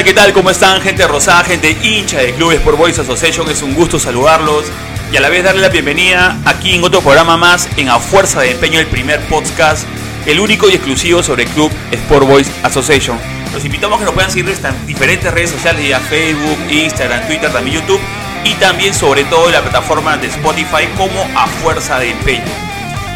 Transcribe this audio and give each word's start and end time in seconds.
tal? 0.00 0.04
¿Qué 0.04 0.14
tal? 0.14 0.32
¿Cómo 0.32 0.50
están? 0.50 0.80
Gente 0.80 1.06
rosada, 1.06 1.44
gente 1.44 1.76
hincha 1.82 2.18
de 2.18 2.32
Club 2.32 2.52
Sport 2.52 2.78
Boys 2.78 2.98
Association. 2.98 3.50
Es 3.50 3.60
un 3.60 3.74
gusto 3.74 3.98
saludarlos 3.98 4.64
y 5.12 5.16
a 5.16 5.20
la 5.20 5.28
vez 5.28 5.44
darle 5.44 5.60
la 5.60 5.68
bienvenida 5.68 6.38
aquí 6.46 6.74
en 6.74 6.84
otro 6.84 7.02
programa 7.02 7.36
más 7.36 7.68
en 7.76 7.90
A 7.90 7.98
Fuerza 7.98 8.40
de 8.40 8.52
Empeño, 8.52 8.78
el 8.80 8.86
primer 8.86 9.20
podcast, 9.28 9.86
el 10.26 10.40
único 10.40 10.70
y 10.70 10.74
exclusivo 10.74 11.22
sobre 11.22 11.44
Club 11.46 11.70
Sport 11.90 12.26
Boys 12.26 12.50
Association. 12.62 13.18
Los 13.52 13.64
invitamos 13.64 13.96
a 13.96 13.98
que 13.98 14.04
nos 14.06 14.14
puedan 14.14 14.30
seguir 14.30 14.48
en 14.48 14.86
diferentes 14.86 15.30
redes 15.32 15.50
sociales, 15.50 15.86
ya 15.86 16.00
Facebook, 16.00 16.58
Instagram, 16.70 17.26
Twitter, 17.26 17.52
también 17.52 17.80
YouTube 17.80 18.00
y 18.44 18.54
también 18.54 18.94
sobre 18.94 19.24
todo 19.24 19.46
en 19.46 19.52
la 19.52 19.62
plataforma 19.62 20.16
de 20.16 20.28
Spotify 20.28 20.88
como 20.96 21.28
A 21.36 21.46
Fuerza 21.46 21.98
de 21.98 22.12
Empeño. 22.12 22.44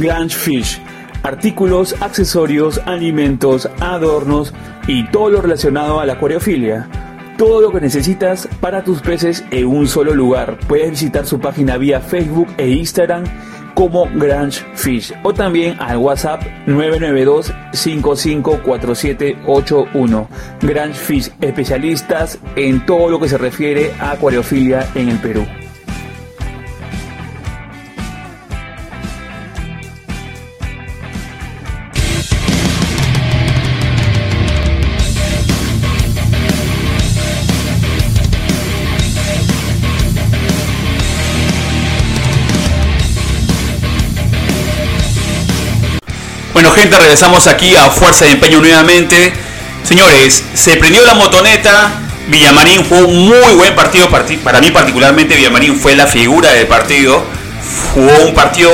Grange 0.00 0.36
Fish. 0.36 0.80
Artículos, 1.22 1.94
accesorios, 2.00 2.80
alimentos, 2.86 3.68
adornos 3.80 4.54
y 4.86 5.04
todo 5.08 5.30
lo 5.30 5.40
relacionado 5.42 5.98
a 6.00 6.06
la 6.06 6.14
acuariofilia. 6.14 6.88
Todo 7.36 7.60
lo 7.60 7.70
que 7.70 7.80
necesitas 7.80 8.48
para 8.60 8.82
tus 8.84 9.02
peces 9.02 9.44
en 9.50 9.66
un 9.66 9.88
solo 9.88 10.14
lugar. 10.14 10.58
Puedes 10.68 10.90
visitar 10.90 11.26
su 11.26 11.40
página 11.40 11.76
vía 11.76 12.00
Facebook 12.00 12.48
e 12.56 12.68
Instagram 12.68 13.24
como 13.74 14.08
Grange 14.14 14.64
Fish 14.74 15.12
o 15.22 15.34
también 15.34 15.76
al 15.78 15.98
WhatsApp 15.98 16.42
992 16.66 17.52
554781. 17.72 20.28
Grange 20.62 20.98
Fish, 20.98 21.30
especialistas 21.42 22.38
en 22.56 22.86
todo 22.86 23.10
lo 23.10 23.20
que 23.20 23.28
se 23.28 23.36
refiere 23.36 23.92
a 24.00 24.12
acuariofilia 24.12 24.88
en 24.94 25.10
el 25.10 25.18
Perú. 25.18 25.44
Gente, 46.76 46.98
regresamos 46.98 47.46
aquí 47.46 47.74
a 47.74 47.90
Fuerza 47.90 48.26
de 48.26 48.32
Empeño 48.32 48.60
nuevamente. 48.60 49.32
Señores, 49.82 50.44
se 50.52 50.76
prendió 50.76 51.02
la 51.06 51.14
motoneta. 51.14 51.90
Villamarín 52.28 52.84
fue 52.84 53.02
un 53.02 53.28
muy 53.28 53.54
buen 53.54 53.74
partido. 53.74 54.08
Para 54.10 54.60
mí 54.60 54.70
particularmente 54.70 55.36
Villamarín 55.36 55.78
fue 55.80 55.96
la 55.96 56.06
figura 56.06 56.52
del 56.52 56.66
partido. 56.66 57.24
Jugó 57.94 58.26
un 58.26 58.34
partido, 58.34 58.70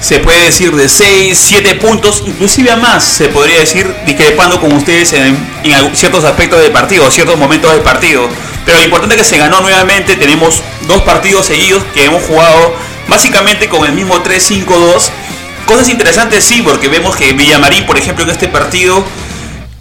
se 0.00 0.18
puede 0.18 0.46
decir, 0.46 0.74
de 0.74 0.88
6, 0.88 1.38
7 1.38 1.76
puntos, 1.76 2.24
inclusive 2.26 2.72
a 2.72 2.76
más, 2.76 3.04
se 3.04 3.28
podría 3.28 3.60
decir, 3.60 3.94
discrepando 4.04 4.60
con 4.60 4.72
ustedes 4.72 5.12
en, 5.12 5.36
ciertos 5.94 6.24
aspectos 6.24 6.60
del 6.60 6.72
partido, 6.72 7.08
ciertos 7.10 7.38
momentos 7.38 7.70
del 7.70 7.82
partido. 7.82 8.28
Pero 8.64 8.78
lo 8.78 8.84
importante 8.84 9.14
es 9.14 9.22
que 9.22 9.28
se 9.28 9.38
ganó 9.38 9.60
nuevamente. 9.60 10.16
Tenemos 10.16 10.60
dos 10.88 11.02
partidos 11.02 11.46
seguidos 11.46 11.84
que 11.94 12.04
hemos 12.04 12.22
jugado 12.24 12.74
básicamente 13.08 13.68
con 13.68 13.84
el 13.84 13.92
mismo 13.92 14.22
3-5-2 14.24 15.10
Cosas 15.66 15.88
interesantes 15.88 16.44
sí, 16.44 16.62
porque 16.62 16.88
vemos 16.88 17.16
que 17.16 17.32
Villamarín, 17.32 17.86
por 17.86 17.96
ejemplo, 17.96 18.24
en 18.24 18.30
este 18.30 18.48
partido 18.48 19.04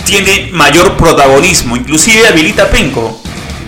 tiene 0.06 0.50
mayor 0.52 0.96
protagonismo, 0.98 1.76
inclusive 1.76 2.28
habilita 2.28 2.64
a 2.64 2.70
Penco. 2.70 3.22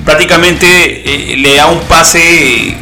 Prácticamente 0.06 0.68
eh, 1.06 1.38
le 1.38 1.56
da 1.56 1.68
un 1.68 1.80
pase 1.82 2.76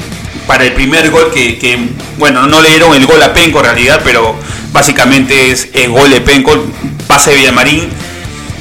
para 0.47 0.65
el 0.65 0.73
primer 0.73 1.09
gol 1.11 1.31
que, 1.31 1.77
bueno, 2.17 2.45
no 2.47 2.61
le 2.61 2.69
dieron 2.69 2.93
el 2.95 3.05
gol 3.05 3.21
a 3.23 3.33
Penco 3.33 3.59
en 3.59 3.65
realidad, 3.65 4.01
pero 4.03 4.35
básicamente 4.73 5.51
es 5.51 5.69
el 5.73 5.91
gol 5.91 6.09
de 6.09 6.21
Penco, 6.21 6.65
pase 7.07 7.31
de 7.31 7.37
Villamarín, 7.37 7.89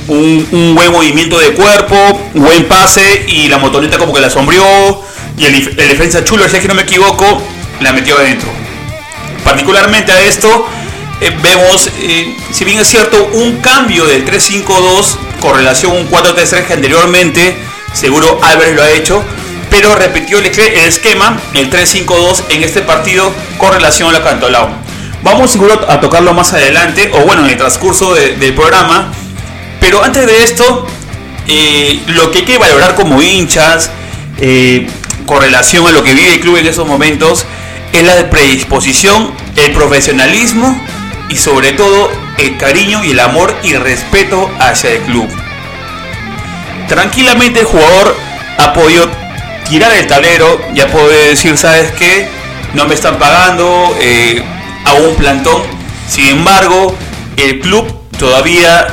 un, 0.08 0.74
buen 0.74 0.92
movimiento 0.92 1.38
de 1.38 1.52
cuerpo, 1.52 1.96
buen 2.34 2.64
pase 2.66 3.24
y 3.28 3.48
la 3.48 3.58
motoneta 3.58 3.98
como 3.98 4.12
que 4.12 4.20
la 4.20 4.30
sombrió 4.30 4.64
y 5.36 5.44
el, 5.44 5.76
defensa 5.76 6.24
Chulo, 6.24 6.48
si 6.48 6.56
es 6.56 6.62
que 6.62 6.68
no 6.68 6.74
me 6.74 6.82
equivoco, 6.82 7.42
la 7.80 7.92
metió 7.92 8.16
adentro 8.16 8.48
particularmente 9.44 10.12
a 10.12 10.20
esto 10.20 10.68
eh, 11.20 11.36
vemos, 11.42 11.90
eh, 11.98 12.34
si 12.50 12.64
bien 12.64 12.78
es 12.78 12.88
cierto, 12.88 13.28
un 13.34 13.58
cambio 13.60 14.06
del 14.06 14.24
3-5-2 14.24 15.16
con 15.40 15.54
relación 15.54 15.92
a 15.92 15.94
un 15.96 16.10
4-3-3 16.10 16.66
que 16.66 16.72
anteriormente, 16.72 17.56
seguro 17.92 18.40
Álvarez 18.42 18.74
lo 18.74 18.82
ha 18.82 18.90
hecho, 18.90 19.22
pero 19.68 19.94
repitió 19.94 20.38
el, 20.38 20.46
esquema, 20.46 21.38
el 21.52 21.70
3-5-2 21.70 22.44
en 22.48 22.62
este 22.62 22.80
partido 22.80 23.30
con 23.58 23.72
relación 23.72 24.08
a 24.08 24.12
la 24.12 24.24
Cantolao. 24.24 24.70
Vamos 25.22 25.50
seguro 25.50 25.84
a 25.88 26.00
tocarlo 26.00 26.32
más 26.32 26.54
adelante, 26.54 27.10
o 27.12 27.20
bueno, 27.26 27.44
en 27.44 27.50
el 27.50 27.56
transcurso 27.58 28.14
del 28.14 28.54
programa, 28.54 29.12
pero 29.78 30.02
antes 30.02 30.26
de 30.26 30.42
esto, 30.42 30.86
eh, 31.46 32.00
lo 32.06 32.30
que 32.30 32.38
hay 32.38 32.44
que 32.46 32.56
valorar 32.56 32.94
como 32.94 33.20
hinchas, 33.20 33.90
con 35.26 35.42
relación 35.42 35.86
a 35.86 35.90
lo 35.90 36.02
que 36.02 36.14
vive 36.14 36.32
el 36.32 36.40
club 36.40 36.56
en 36.56 36.66
esos 36.66 36.86
momentos, 36.86 37.44
es 37.92 38.02
la 38.02 38.30
predisposición, 38.30 39.32
el 39.56 39.72
profesionalismo 39.72 40.80
y 41.28 41.36
sobre 41.36 41.72
todo 41.72 42.10
el 42.38 42.56
cariño 42.56 43.04
y 43.04 43.10
el 43.10 43.20
amor 43.20 43.54
y 43.62 43.74
respeto 43.74 44.50
hacia 44.58 44.90
el 44.90 45.00
club. 45.02 45.28
Tranquilamente 46.88 47.60
el 47.60 47.66
jugador 47.66 48.16
ha 48.58 48.72
podido 48.72 49.08
tirar 49.68 49.92
el 49.92 50.06
tablero, 50.06 50.60
ya 50.74 50.88
puede 50.88 51.28
decir, 51.28 51.56
¿sabes 51.56 51.92
qué? 51.92 52.28
No 52.74 52.86
me 52.86 52.94
están 52.94 53.18
pagando, 53.18 53.96
eh, 54.00 54.42
a 54.84 54.94
un 54.94 55.14
plantón. 55.16 55.62
Sin 56.08 56.26
embargo, 56.26 56.96
el 57.36 57.60
club 57.60 57.86
todavía 58.18 58.88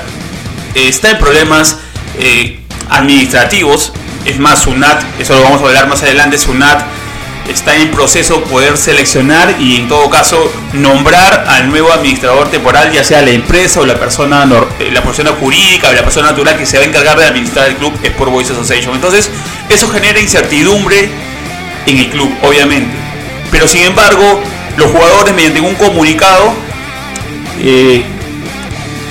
está 0.76 1.12
en 1.12 1.18
problemas 1.18 1.78
eh, 2.20 2.60
administrativos. 2.90 3.94
Es 4.26 4.40
más, 4.40 4.64
SUNAT, 4.64 5.04
eso 5.20 5.36
lo 5.36 5.44
vamos 5.44 5.62
a 5.62 5.66
hablar 5.66 5.88
más 5.88 6.04
adelante, 6.04 6.38
SUNAT 6.38 6.97
está 7.50 7.76
en 7.76 7.92
proceso 7.92 8.44
poder 8.44 8.78
seleccionar 8.78 9.56
y 9.60 9.78
en 9.78 9.88
todo 9.88 10.10
caso 10.10 10.52
nombrar 10.74 11.46
al 11.48 11.70
nuevo 11.70 11.92
administrador 11.92 12.50
temporal, 12.50 12.92
ya 12.92 13.04
sea 13.04 13.22
la 13.22 13.32
empresa 13.32 13.82
o 13.82 13.86
la 13.86 14.00
persona, 14.00 14.48
eh, 14.80 14.90
la 14.92 15.02
persona 15.02 15.32
jurídica 15.32 15.90
o 15.90 15.94
la 15.94 16.04
persona 16.04 16.28
natural 16.32 16.58
que 16.58 16.66
se 16.66 16.78
va 16.78 16.84
a 16.84 16.88
encargar 16.88 17.18
de 17.18 17.26
administrar 17.26 17.68
el 17.68 17.76
club 17.76 17.94
Sport 18.04 18.32
Boys 18.32 18.50
Association. 18.52 18.96
Entonces, 18.96 19.30
eso 19.70 19.90
genera 19.90 20.20
incertidumbre 20.20 21.10
en 21.86 21.98
el 21.98 22.10
club, 22.10 22.32
obviamente. 22.42 22.96
Pero 23.52 23.68
sin 23.68 23.84
embargo, 23.84 24.42
los 24.76 24.92
jugadores 24.92 25.34
mediante 25.34 25.62
un 25.62 25.76
comunicado 25.76 26.54
eh, 27.60 28.04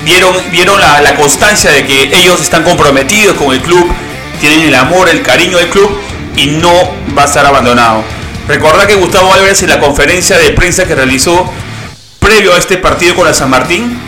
vieron, 0.05 0.37
vieron 0.51 0.81
la, 0.81 1.01
la 1.01 1.15
constancia 1.15 1.71
de 1.71 1.87
que 1.87 2.11
ellos 2.13 2.41
están 2.41 2.63
comprometidos 2.63 3.37
con 3.37 3.53
el 3.53 3.61
club, 3.61 3.91
tienen 4.41 4.61
el 4.61 4.75
amor, 4.75 5.09
el 5.09 5.23
cariño 5.23 5.57
del 5.59 5.69
club 5.69 5.91
y 6.37 6.47
no 6.49 6.71
va 7.17 7.23
a 7.23 7.25
estar 7.25 7.47
abandonado. 7.47 8.16
Recordad 8.49 8.87
que 8.87 8.95
Gustavo 8.95 9.33
Álvarez 9.33 9.63
en 9.63 9.71
la 9.71 9.81
conferencia 9.81 10.39
de 10.39 10.51
prensa 10.51 10.87
que 10.87 10.95
realizó 10.95 11.51
previo 12.21 12.55
a 12.55 12.59
este 12.59 12.79
partido 12.79 13.15
con 13.15 13.27
la 13.27 13.35
San 13.35 13.51
Martín, 13.51 13.99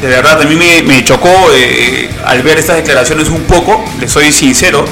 de 0.00 0.08
verdad 0.08 0.40
a 0.40 0.44
mí 0.44 0.54
me, 0.54 0.82
me 0.82 1.04
chocó 1.04 1.30
eh, 1.54 2.08
al 2.24 2.42
ver 2.42 2.58
estas 2.58 2.76
declaraciones 2.76 3.28
un 3.28 3.42
poco, 3.42 3.84
le 4.00 4.08
soy 4.08 4.32
sincero. 4.32 4.84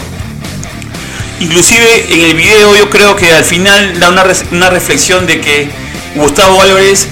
Inclusive 1.41 2.07
en 2.11 2.21
el 2.23 2.35
video 2.35 2.77
yo 2.77 2.91
creo 2.91 3.17
que 3.17 3.33
al 3.33 3.45
final 3.45 3.99
da 4.01 4.11
una, 4.11 4.25
una 4.53 4.71
reflexión 4.71 5.27
de 5.27 5.41
que 5.41 5.69
Gustavo 6.15 6.61
Álvarez 6.61 7.09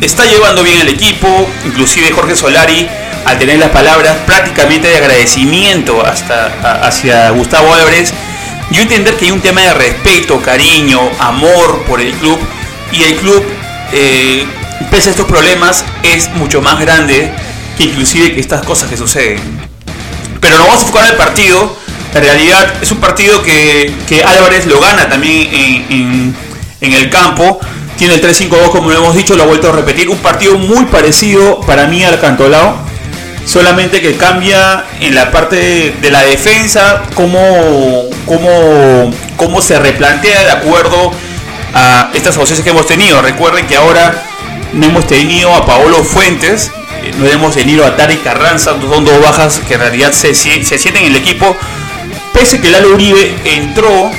está 0.00 0.24
llevando 0.26 0.62
bien 0.62 0.80
el 0.80 0.88
equipo, 0.88 1.48
inclusive 1.64 2.10
Jorge 2.12 2.36
Solari 2.36 2.88
al 3.24 3.38
tener 3.38 3.58
las 3.58 3.70
palabras 3.70 4.16
prácticamente 4.26 4.88
de 4.88 4.98
agradecimiento 4.98 6.04
hasta 6.04 6.86
hacia 6.86 7.30
Gustavo 7.30 7.72
Álvarez, 7.72 8.12
yo 8.74 8.82
entender 8.82 9.16
que 9.16 9.26
hay 9.26 9.30
un 9.30 9.40
tema 9.40 9.60
de 9.62 9.74
respeto, 9.74 10.40
cariño, 10.40 11.00
amor 11.18 11.84
por 11.86 12.00
el 12.00 12.12
club 12.14 12.38
y 12.92 13.02
el 13.02 13.16
club 13.16 13.42
eh, 13.92 14.44
pese 14.90 15.10
a 15.10 15.12
estos 15.12 15.26
problemas 15.26 15.84
es 16.02 16.30
mucho 16.34 16.60
más 16.60 16.80
grande 16.80 17.32
que 17.78 17.84
inclusive 17.84 18.34
que 18.34 18.40
estas 18.40 18.64
cosas 18.64 18.90
que 18.90 18.96
suceden. 18.96 19.40
Pero 20.40 20.58
nos 20.58 20.66
vamos 20.66 20.82
a 20.82 20.86
enfocar 20.86 21.04
en 21.04 21.10
el 21.12 21.16
partido. 21.16 21.76
En 22.14 22.22
realidad 22.22 22.74
es 22.80 22.90
un 22.92 22.98
partido 22.98 23.42
que, 23.42 23.92
que 24.08 24.22
Álvarez 24.22 24.66
lo 24.66 24.80
gana 24.80 25.08
también 25.08 25.48
en, 25.52 25.86
en, 25.90 26.36
en 26.80 26.92
el 26.92 27.10
campo 27.10 27.60
tiene 27.96 28.14
el 28.14 28.22
3-5-2 28.22 28.70
como 28.70 28.90
lo 28.90 28.98
hemos 28.98 29.14
dicho, 29.14 29.36
lo 29.36 29.44
ha 29.44 29.46
vuelto 29.46 29.68
a 29.68 29.72
repetir. 29.72 30.08
Un 30.08 30.18
partido 30.18 30.58
muy 30.58 30.84
parecido 30.86 31.60
para 31.60 31.86
mí 31.86 32.02
al 32.04 32.20
Cantolao. 32.20 32.76
Solamente 33.44 34.00
que 34.00 34.16
cambia 34.16 34.84
en 35.00 35.14
la 35.14 35.30
parte 35.30 35.94
de 36.00 36.10
la 36.10 36.22
defensa, 36.22 37.02
cómo, 37.14 38.04
cómo, 38.26 39.12
cómo 39.36 39.60
se 39.60 39.78
replantea 39.78 40.44
de 40.44 40.50
acuerdo 40.50 41.12
a 41.74 42.10
estas 42.14 42.36
ausencias 42.36 42.64
que 42.64 42.70
hemos 42.70 42.86
tenido. 42.86 43.20
Recuerden 43.20 43.66
que 43.66 43.76
ahora 43.76 44.22
no 44.72 44.86
hemos 44.86 45.06
tenido 45.06 45.54
a 45.54 45.66
Paolo 45.66 46.02
Fuentes, 46.04 46.70
eh, 47.02 47.12
no 47.18 47.26
hemos 47.26 47.54
tenido 47.54 47.84
a 47.84 47.96
Tari 47.96 48.16
Carranza, 48.18 48.76
son 48.80 49.04
dos 49.04 49.20
bajas 49.20 49.60
que 49.68 49.74
en 49.74 49.80
realidad 49.80 50.12
se, 50.12 50.34
se 50.34 50.78
sienten 50.78 51.04
en 51.04 51.10
el 51.10 51.16
equipo. 51.16 51.54
Pese 52.32 52.60
que 52.60 52.70
Lalo 52.70 52.94
Uribe 52.94 53.36
entró 53.44 54.10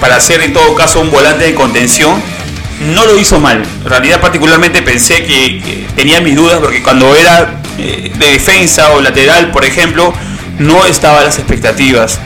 para 0.00 0.20
ser 0.20 0.42
en 0.42 0.52
todo 0.52 0.74
caso 0.74 1.00
un 1.00 1.10
volante 1.10 1.44
de 1.44 1.54
contención 1.54 2.22
no 2.94 3.06
lo 3.06 3.18
hizo 3.18 3.40
mal. 3.40 3.62
En 3.84 3.88
realidad 3.88 4.20
particularmente 4.20 4.82
pensé 4.82 5.24
que 5.24 5.86
tenía 5.94 6.20
mis 6.20 6.36
dudas 6.36 6.58
porque 6.60 6.82
cuando 6.82 7.14
era 7.14 7.62
eh, 7.78 8.12
de 8.14 8.26
defensa 8.32 8.90
o 8.92 9.00
lateral, 9.00 9.50
por 9.50 9.64
ejemplo, 9.64 10.12
no 10.58 10.86
estaba 10.86 11.20
a 11.20 11.24
las 11.24 11.38
expectativas, 11.38 12.18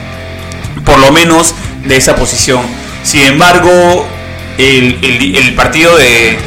por 0.85 0.99
lo 0.99 1.11
menos 1.11 1.53
de 1.85 1.97
esa 1.97 2.15
posición. 2.15 2.61
Sin 3.03 3.21
embargo, 3.21 4.05
el, 4.57 5.35
el, 5.35 5.53
partido 5.55 5.95
de, 5.97 6.37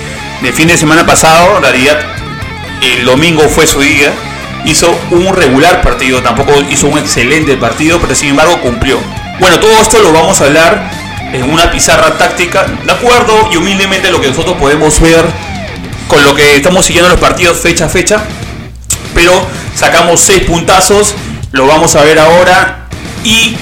de, 0.42 0.52
fin 0.52 0.68
de 0.68 0.76
semana 0.76 1.04
pasado, 1.04 1.56
en 1.56 1.62
realidad 1.62 1.98
el 2.82 3.04
domingo 3.04 3.42
fue 3.48 3.66
su 3.66 3.80
día, 3.80 4.12
hizo 4.64 4.96
un 5.10 5.34
regular 5.34 5.82
partido, 5.82 6.22
tampoco 6.22 6.52
hizo 6.70 6.86
un 6.86 6.98
excelente 6.98 7.56
partido, 7.56 7.98
pero 8.00 8.14
sin 8.14 8.30
embargo 8.30 8.60
cumplió. 8.60 8.98
Bueno, 9.40 9.58
todo 9.58 9.72
esto 9.80 9.98
lo 10.00 10.12
vamos 10.12 10.40
a 10.40 10.44
hablar 10.44 10.90
en 11.32 11.50
una 11.50 11.70
pizarra 11.70 12.16
táctica, 12.16 12.66
de 12.84 12.92
acuerdo 12.92 13.48
y 13.50 13.56
humildemente 13.56 14.10
lo 14.10 14.20
que 14.20 14.28
nosotros 14.28 14.56
podemos 14.56 15.00
ver 15.00 15.24
con 16.06 16.24
lo 16.24 16.34
que 16.34 16.56
estamos 16.56 16.86
siguiendo 16.86 17.10
los 17.10 17.18
partidos 17.18 17.58
fecha 17.58 17.86
a 17.86 17.88
fecha, 17.88 18.22
pero 19.14 19.46
sacamos 19.74 20.20
seis 20.20 20.42
puntazos, 20.44 21.14
lo 21.52 21.66
vamos 21.66 21.94
a 21.96 22.02
ver 22.02 22.18
ahora 22.18 22.86
y 23.22 23.56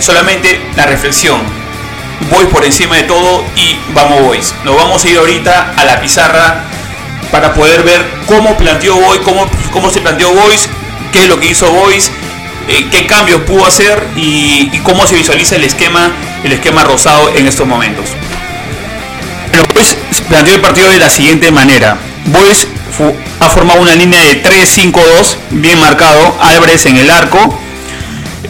solamente 0.00 0.60
la 0.76 0.86
reflexión. 0.86 1.40
Voy 2.30 2.46
por 2.46 2.64
encima 2.64 2.96
de 2.96 3.02
todo 3.02 3.44
y 3.56 3.76
vamos 3.92 4.22
Boys. 4.22 4.54
Nos 4.64 4.76
vamos 4.76 5.04
a 5.04 5.08
ir 5.08 5.18
ahorita 5.18 5.74
a 5.76 5.84
la 5.84 6.00
pizarra 6.00 6.62
para 7.30 7.52
poder 7.52 7.82
ver 7.82 8.04
cómo 8.26 8.56
planteó 8.56 8.94
Boys, 8.94 9.20
cómo, 9.24 9.46
cómo 9.72 9.90
se 9.90 10.00
planteó 10.00 10.32
Boys, 10.32 10.68
qué 11.12 11.24
es 11.24 11.28
lo 11.28 11.38
que 11.38 11.48
hizo 11.48 11.70
Boys, 11.70 12.10
eh, 12.68 12.86
qué 12.90 13.06
cambios 13.06 13.42
pudo 13.42 13.66
hacer 13.66 14.02
y, 14.16 14.68
cómo 14.84 15.06
se 15.06 15.16
visualiza 15.16 15.56
el 15.56 15.64
esquema, 15.64 16.12
el 16.44 16.52
esquema 16.52 16.84
rosado 16.84 17.30
en 17.34 17.46
estos 17.46 17.66
momentos. 17.66 18.06
Bueno, 19.50 19.66
pues 19.74 19.96
planteó 20.28 20.54
el 20.54 20.60
partido 20.60 20.88
de 20.88 20.98
la 20.98 21.10
siguiente 21.10 21.50
manera. 21.50 21.96
Boys 22.26 22.66
ha 23.40 23.48
formado 23.48 23.80
una 23.80 23.94
línea 23.94 24.20
de 24.20 24.42
3-5-2 24.42 25.36
bien 25.50 25.80
marcado, 25.80 26.36
Álvarez 26.40 26.86
en 26.86 26.96
el 26.96 27.10
arco, 27.10 27.58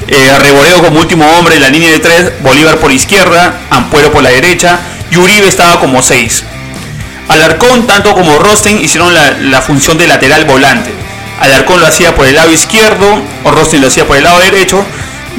eh, 0.08 0.30
Arreboreo 0.30 0.82
como 0.82 1.00
último 1.00 1.26
hombre 1.38 1.56
en 1.56 1.62
la 1.62 1.70
línea 1.70 1.90
de 1.90 1.98
3, 1.98 2.42
Bolívar 2.42 2.78
por 2.78 2.92
izquierda, 2.92 3.60
Ampuero 3.70 4.12
por 4.12 4.22
la 4.22 4.30
derecha 4.30 4.78
y 5.10 5.16
Uribe 5.16 5.48
estaba 5.48 5.80
como 5.80 6.02
6. 6.02 6.44
Alarcón, 7.28 7.86
tanto 7.86 8.12
como 8.12 8.38
Rosten, 8.38 8.82
hicieron 8.82 9.14
la, 9.14 9.30
la 9.30 9.62
función 9.62 9.96
de 9.96 10.06
lateral 10.06 10.44
volante. 10.44 10.92
Alarcón 11.40 11.80
lo 11.80 11.86
hacía 11.86 12.14
por 12.14 12.26
el 12.26 12.34
lado 12.34 12.52
izquierdo, 12.52 13.22
o 13.44 13.50
Rosten 13.50 13.80
lo 13.80 13.88
hacía 13.88 14.06
por 14.06 14.16
el 14.16 14.24
lado 14.24 14.40
derecho, 14.40 14.84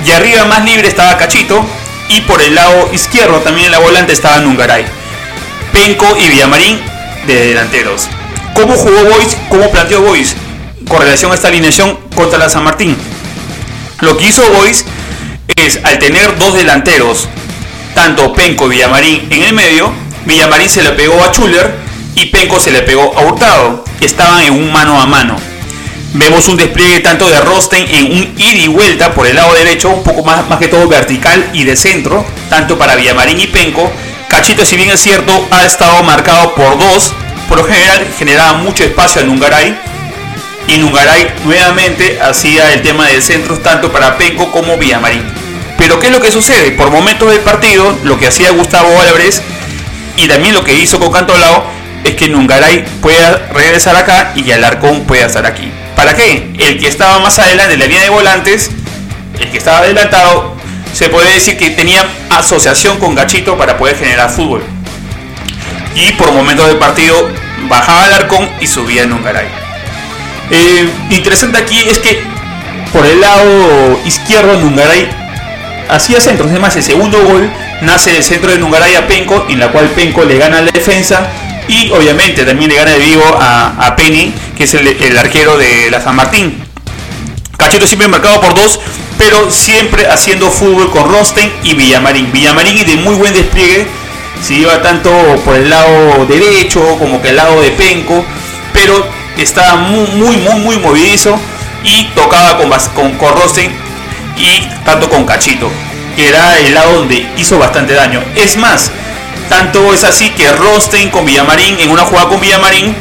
y 0.03 0.11
arriba 0.11 0.45
más 0.45 0.65
libre 0.65 0.87
estaba 0.87 1.17
Cachito, 1.17 1.63
y 2.09 2.21
por 2.21 2.41
el 2.41 2.55
lado 2.55 2.89
izquierdo 2.91 3.39
también 3.39 3.67
en 3.67 3.71
la 3.71 3.79
volante 3.79 4.13
estaba 4.13 4.39
Nungaray. 4.39 4.85
Penco 5.71 6.17
y 6.17 6.27
Villamarín 6.29 6.81
de 7.27 7.47
delanteros. 7.47 8.09
¿Cómo 8.55 8.73
jugó 8.73 9.03
Boys? 9.03 9.35
¿Cómo 9.49 9.69
planteó 9.69 10.01
Boys? 10.01 10.33
Con 10.87 10.99
relación 10.99 11.29
a 11.31 11.35
esta 11.35 11.49
alineación 11.49 11.99
contra 12.15 12.39
la 12.39 12.47
San 12.47 12.63
Martín. 12.63 12.95
Lo 13.99 14.17
que 14.17 14.27
hizo 14.27 14.41
Boys 14.53 14.85
es, 15.57 15.81
al 15.83 15.99
tener 15.99 16.39
dos 16.39 16.55
delanteros, 16.55 17.27
tanto 17.93 18.33
Penco 18.33 18.67
y 18.67 18.69
Villamarín 18.69 19.27
en 19.29 19.43
el 19.43 19.53
medio, 19.53 19.91
Villamarín 20.25 20.69
se 20.69 20.83
le 20.83 20.91
pegó 20.91 21.21
a 21.21 21.31
Chuller 21.31 21.75
y 22.15 22.27
Penco 22.27 22.57
se 22.57 22.71
le 22.71 22.81
pegó 22.81 23.13
a 23.17 23.23
Hurtado. 23.23 23.83
Estaban 23.99 24.45
en 24.45 24.53
un 24.53 24.71
mano 24.71 25.01
a 25.01 25.05
mano. 25.05 25.35
Vemos 26.13 26.47
un 26.47 26.55
despliegue 26.55 27.01
tanto 27.01 27.29
de 27.29 27.41
Rosten 27.41 27.85
en 27.89 28.05
un 28.05 28.35
ida 28.37 28.63
y 28.63 28.67
vuelta 28.69 29.13
por 29.13 29.27
el 29.27 29.35
lado 29.35 29.53
derecho, 29.53 29.89
un 29.89 30.03
poco 30.03 30.23
más, 30.23 30.47
más 30.47 30.59
que 30.59 30.69
todo 30.69 30.87
vertical 30.87 31.49
y 31.51 31.65
de 31.65 31.75
centro, 31.75 32.25
tanto 32.49 32.77
para 32.77 32.95
Villamarín 32.95 33.37
y 33.37 33.47
Penco. 33.47 33.91
Cachito, 34.29 34.63
si 34.63 34.77
bien 34.77 34.91
es 34.91 35.01
cierto, 35.01 35.45
ha 35.51 35.65
estado 35.65 36.01
marcado 36.03 36.55
por 36.55 36.79
dos, 36.79 37.13
por 37.47 37.57
lo 37.57 37.63
general 37.65 38.07
generaba 38.17 38.53
mucho 38.57 38.83
espacio 38.83 39.21
a 39.21 39.25
Nungaray. 39.25 39.77
Y 40.67 40.77
Nungaray 40.77 41.33
nuevamente 41.45 42.19
hacía 42.21 42.73
el 42.73 42.81
tema 42.81 43.07
de 43.07 43.21
centros 43.21 43.61
tanto 43.61 43.91
para 43.91 44.17
Penco 44.17 44.51
como 44.51 44.77
Villamarín. 44.77 45.23
Pero 45.77 45.99
¿qué 45.99 46.07
es 46.07 46.13
lo 46.13 46.21
que 46.21 46.31
sucede? 46.31 46.71
Por 46.71 46.89
momentos 46.89 47.29
del 47.29 47.41
partido, 47.41 47.95
lo 48.03 48.17
que 48.17 48.27
hacía 48.27 48.51
Gustavo 48.51 48.99
Álvarez 48.99 49.41
y 50.17 50.27
también 50.27 50.53
lo 50.53 50.63
que 50.63 50.73
hizo 50.73 50.99
con 50.99 51.11
Cantolao 51.11 51.65
es 52.03 52.15
que 52.15 52.29
Nungaray 52.29 52.85
pueda 53.01 53.49
regresar 53.53 53.95
acá 53.95 54.33
y 54.35 54.49
Alarcón 54.51 55.01
pueda 55.01 55.25
estar 55.25 55.45
aquí. 55.45 55.71
¿Para 55.95 56.15
qué? 56.15 56.53
El 56.57 56.79
que 56.79 56.87
estaba 56.87 57.19
más 57.19 57.37
adelante 57.39 57.73
en 57.73 57.79
la 57.79 57.85
línea 57.85 58.03
de 58.03 58.09
volantes, 58.09 58.69
el 59.39 59.51
que 59.51 59.57
estaba 59.57 59.79
adelantado, 59.79 60.55
se 60.93 61.09
puede 61.09 61.33
decir 61.33 61.57
que 61.57 61.71
tenía 61.71 62.05
asociación 62.29 62.97
con 62.99 63.15
Gachito 63.15 63.57
para 63.57 63.77
poder 63.77 63.97
generar 63.97 64.29
fútbol. 64.29 64.63
Y 65.95 66.11
por 66.13 66.31
momentos 66.31 66.67
del 66.67 66.77
partido 66.77 67.29
bajaba 67.69 68.03
Alarcón 68.03 68.49
y 68.59 68.67
subía 68.67 69.05
Nungaray. 69.05 69.47
Eh, 70.51 70.89
interesante 71.09 71.57
aquí 71.57 71.79
es 71.89 71.99
que 71.99 72.21
por 72.91 73.05
el 73.05 73.19
lado 73.19 73.99
izquierdo 74.05 74.59
Nungaray 74.59 75.09
hacía 75.89 76.19
centros. 76.19 76.51
Es 76.51 76.59
más, 76.59 76.75
el 76.75 76.83
segundo 76.83 77.23
gol 77.23 77.49
nace 77.81 78.11
del 78.13 78.23
centro 78.23 78.51
de 78.51 78.57
Nungaray 78.57 78.95
a 78.95 79.07
Penco, 79.07 79.45
en 79.49 79.59
la 79.59 79.71
cual 79.71 79.87
Penco 79.89 80.23
le 80.23 80.37
gana 80.37 80.61
la 80.61 80.71
defensa 80.71 81.27
y 81.67 81.89
obviamente 81.91 82.45
también 82.45 82.69
le 82.69 82.77
gana 82.77 82.91
de 82.91 82.99
vivo 82.99 83.23
a, 83.39 83.75
a 83.85 83.95
Penny, 83.95 84.33
que 84.55 84.65
es 84.65 84.73
el, 84.73 84.87
el, 84.87 85.17
arquero 85.17 85.57
de 85.57 85.89
la 85.89 86.01
San 86.01 86.15
Martín. 86.15 86.63
Cachito 87.57 87.87
siempre 87.87 88.07
marcado 88.07 88.41
por 88.41 88.53
dos, 88.53 88.79
pero 89.17 89.49
siempre 89.49 90.07
haciendo 90.07 90.49
fútbol 90.51 90.91
con 90.91 91.09
Rosten 91.09 91.51
y 91.63 91.73
Villamarín. 91.73 92.31
Villamarín 92.31 92.85
de 92.85 92.95
muy 92.97 93.15
buen 93.15 93.33
despliegue, 93.33 93.87
se 94.41 94.55
iba 94.55 94.81
tanto 94.81 95.11
por 95.43 95.55
el 95.55 95.69
lado 95.69 96.25
derecho 96.25 96.81
como 96.97 97.21
que 97.21 97.29
el 97.29 97.35
lado 97.35 97.61
de 97.61 97.71
Penco, 97.71 98.23
pero 98.73 99.07
estaba 99.37 99.75
muy, 99.75 100.07
muy, 100.07 100.37
muy, 100.37 100.55
muy 100.55 100.77
movidizo 100.77 101.39
y 101.83 102.05
tocaba 102.15 102.57
con, 102.57 103.11
con, 103.17 103.35
Rosten 103.35 103.71
y 104.37 104.67
tanto 104.83 105.09
con 105.09 105.25
Cachito, 105.25 105.69
que 106.15 106.29
era 106.29 106.59
el 106.59 106.73
lado 106.73 106.93
donde 106.93 107.27
hizo 107.37 107.57
bastante 107.57 107.93
daño. 107.93 108.23
Es 108.35 108.57
más, 108.57 108.91
tanto 109.49 109.93
es 109.93 110.03
así 110.03 110.29
que 110.29 110.51
Rosten 110.51 111.09
con 111.09 111.25
Villamarín, 111.25 111.79
en 111.79 111.89
una 111.89 112.03
jugada 112.03 112.29
con 112.29 112.41
Villamarín, 112.41 112.95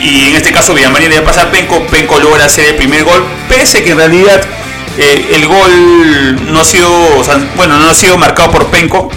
y 0.00 0.28
en 0.28 0.36
este 0.36 0.52
caso 0.52 0.74
Villamarín 0.74 1.08
le 1.08 1.16
va 1.16 1.22
a 1.22 1.26
pasar 1.26 1.50
Penco, 1.50 1.80
Penco 1.86 2.18
logra 2.20 2.44
hacer 2.44 2.66
el 2.66 2.76
primer 2.76 3.04
gol, 3.04 3.24
pese 3.48 3.82
que 3.82 3.92
en 3.92 3.98
realidad 3.98 4.40
eh, 4.98 5.30
el 5.34 5.46
gol 5.46 6.52
no 6.52 6.60
ha 6.60 6.64
sido, 6.64 6.88
bueno, 7.56 7.78
no 7.78 7.90
ha 7.90 7.94
sido 7.94 8.16
marcado 8.16 8.50
por 8.50 8.66
Penco, 8.68 9.10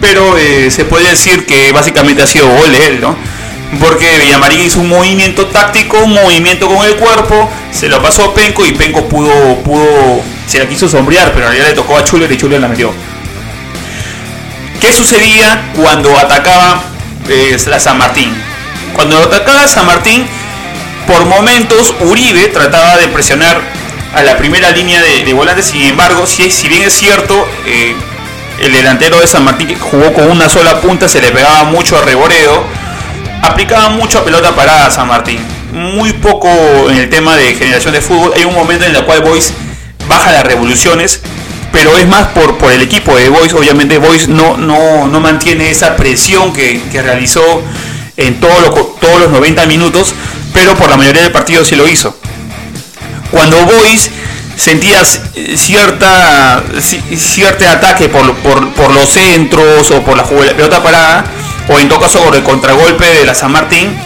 pero 0.00 0.36
eh, 0.38 0.70
se 0.70 0.84
puede 0.84 1.08
decir 1.08 1.46
que 1.46 1.72
básicamente 1.72 2.22
ha 2.22 2.26
sido 2.26 2.48
gol 2.48 2.72
de 2.72 2.86
él, 2.86 3.00
¿no? 3.00 3.16
porque 3.78 4.18
Villamarín 4.18 4.60
hizo 4.60 4.80
un 4.80 4.88
movimiento 4.88 5.46
táctico, 5.46 5.98
un 5.98 6.12
movimiento 6.12 6.66
con 6.68 6.84
el 6.84 6.96
cuerpo, 6.96 7.48
se 7.70 7.88
lo 7.88 8.02
pasó 8.02 8.24
a 8.24 8.34
Penco 8.34 8.66
y 8.66 8.72
Penco 8.72 9.08
pudo, 9.08 9.56
pudo, 9.62 10.22
se 10.46 10.58
la 10.58 10.68
quiso 10.68 10.88
sombrear, 10.88 11.32
pero 11.32 11.46
en 11.46 11.52
realidad 11.52 11.68
le 11.68 11.74
tocó 11.74 11.96
a 11.96 12.04
Chuller 12.04 12.30
y 12.32 12.36
Chuller 12.36 12.60
la 12.60 12.68
metió. 12.68 12.92
¿Qué 14.80 14.92
sucedía 14.92 15.70
cuando 15.76 16.16
atacaba 16.18 16.82
eh, 17.28 17.56
la 17.66 17.78
San 17.78 17.98
Martín? 17.98 18.34
Cuando 18.94 19.18
atacaba 19.18 19.68
San 19.68 19.86
Martín, 19.86 20.26
por 21.06 21.26
momentos 21.26 21.94
Uribe 22.00 22.48
trataba 22.48 22.96
de 22.96 23.08
presionar 23.08 23.60
a 24.14 24.22
la 24.22 24.36
primera 24.36 24.70
línea 24.70 25.00
de, 25.00 25.32
volantes, 25.32 25.66
sin 25.66 25.82
embargo, 25.82 26.26
si, 26.26 26.50
si 26.50 26.68
bien 26.68 26.82
es 26.82 26.94
cierto, 26.94 27.46
eh, 27.66 27.94
el 28.60 28.72
delantero 28.72 29.20
de 29.20 29.26
San 29.26 29.44
Martín 29.44 29.68
que 29.68 29.76
jugó 29.76 30.12
con 30.12 30.30
una 30.30 30.48
sola 30.48 30.80
punta, 30.80 31.08
se 31.08 31.20
le 31.20 31.30
pegaba 31.30 31.64
mucho 31.64 31.96
a 31.96 32.02
Reboreo, 32.02 32.64
aplicaba 33.42 33.88
mucho 33.90 34.18
a 34.18 34.24
pelota 34.24 34.54
parada 34.54 34.86
a 34.86 34.90
San 34.90 35.08
Martín. 35.08 35.38
Muy 35.72 36.12
poco 36.14 36.48
en 36.90 36.96
el 36.96 37.08
tema 37.08 37.36
de 37.36 37.54
generación 37.54 37.94
de 37.94 38.00
fútbol. 38.00 38.32
Hay 38.36 38.44
un 38.44 38.54
momento 38.54 38.84
en 38.84 38.94
el 38.94 39.04
cual 39.04 39.22
Boys 39.22 39.52
baja 40.08 40.32
las 40.32 40.44
revoluciones, 40.44 41.20
pero 41.72 41.96
es 41.96 42.06
más 42.06 42.28
por, 42.28 42.58
por 42.58 42.72
el 42.72 42.82
equipo 42.82 43.16
de 43.16 43.28
Boys. 43.28 43.52
Obviamente 43.54 43.98
Boys 43.98 44.28
no, 44.28 44.56
no, 44.56 45.06
no 45.06 45.20
mantiene 45.20 45.70
esa 45.70 45.96
presión 45.96 46.52
que, 46.52 46.82
realizó 46.92 47.62
en 48.16 48.40
todos 48.40 49.20
los 49.20 49.30
90 49.30 49.66
minutos, 49.66 50.14
pero 50.52 50.74
por 50.74 50.90
la 50.90 50.96
mayoría 50.96 51.22
del 51.22 51.32
partido 51.32 51.64
sí 51.64 51.76
lo 51.76 51.88
hizo. 51.88 52.16
Cuando 53.30 53.56
Boys 53.64 54.10
sentías 54.60 55.20
cierta 55.56 56.62
cierto 56.80 57.68
ataque 57.68 58.08
por, 58.08 58.34
por, 58.36 58.94
los 58.94 59.08
centros 59.08 59.90
o 59.90 60.02
por 60.02 60.16
la 60.16 60.24
pelota 60.24 60.82
parada 60.82 61.24
o 61.68 61.78
en 61.78 61.88
todo 61.88 62.00
caso 62.00 62.20
por 62.20 62.36
el 62.36 62.42
contragolpe 62.42 63.04
de 63.04 63.24
la 63.24 63.34
San 63.34 63.52
Martín 63.52 63.96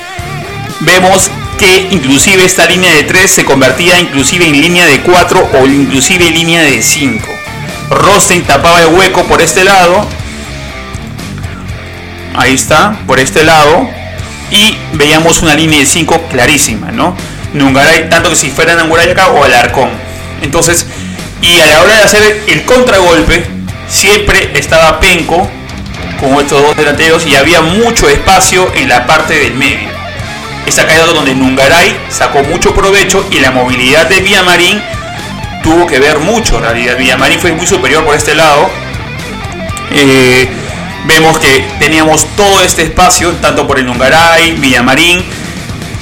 vemos 0.80 1.30
que 1.58 1.88
inclusive 1.90 2.44
esta 2.44 2.66
línea 2.66 2.92
de 2.92 3.04
3 3.04 3.30
se 3.30 3.44
convertía 3.44 3.98
inclusive 3.98 4.46
en 4.46 4.60
línea 4.60 4.86
de 4.86 5.00
4 5.00 5.50
o 5.60 5.66
inclusive 5.66 6.28
en 6.28 6.34
línea 6.34 6.62
de 6.62 6.82
5 6.82 7.34
Rosten 7.90 8.42
tapaba 8.44 8.80
el 8.80 8.88
hueco 8.88 9.24
por 9.24 9.40
este 9.40 9.64
lado. 9.64 10.06
Ahí 12.36 12.54
está 12.54 12.98
por 13.06 13.20
este 13.20 13.44
lado. 13.44 13.88
Y 14.50 14.76
veíamos 14.94 15.42
una 15.42 15.54
línea 15.54 15.80
de 15.80 15.86
5 15.86 16.28
clarísima 16.30 16.92
no 16.92 17.16
Nungaray 17.54 18.10
tanto 18.10 18.28
que 18.28 18.36
si 18.36 18.50
fuera 18.50 18.74
Nanguray 18.76 19.08
acá 19.08 19.28
o 19.28 19.42
Alarcón 19.42 19.88
entonces, 20.44 20.86
y 21.42 21.60
a 21.60 21.66
la 21.66 21.82
hora 21.82 21.96
de 21.96 22.02
hacer 22.02 22.42
el 22.46 22.64
contragolpe, 22.64 23.44
siempre 23.88 24.52
estaba 24.54 25.00
Penco 25.00 25.48
con 26.20 26.34
estos 26.40 26.62
dos 26.62 26.76
delanteros 26.76 27.26
y 27.26 27.34
había 27.34 27.60
mucho 27.60 28.08
espacio 28.08 28.72
en 28.74 28.88
la 28.88 29.06
parte 29.06 29.34
del 29.34 29.54
medio. 29.54 29.88
Esta 30.66 30.86
caída 30.86 31.06
donde 31.06 31.34
Nungaray 31.34 31.94
sacó 32.08 32.42
mucho 32.42 32.74
provecho 32.74 33.26
y 33.30 33.40
la 33.40 33.50
movilidad 33.50 34.08
de 34.08 34.20
Villamarín 34.20 34.82
tuvo 35.62 35.86
que 35.86 35.98
ver 35.98 36.18
mucho. 36.20 36.56
En 36.56 36.62
realidad, 36.62 36.96
Villamarín 36.96 37.38
fue 37.38 37.52
muy 37.52 37.66
superior 37.66 38.04
por 38.04 38.14
este 38.14 38.34
lado. 38.34 38.70
Eh, 39.90 40.48
vemos 41.06 41.38
que 41.38 41.66
teníamos 41.78 42.26
todo 42.36 42.62
este 42.62 42.82
espacio, 42.82 43.32
tanto 43.42 43.66
por 43.66 43.78
el 43.78 43.86
Nungaray, 43.86 44.52
Villamarín. 44.52 45.22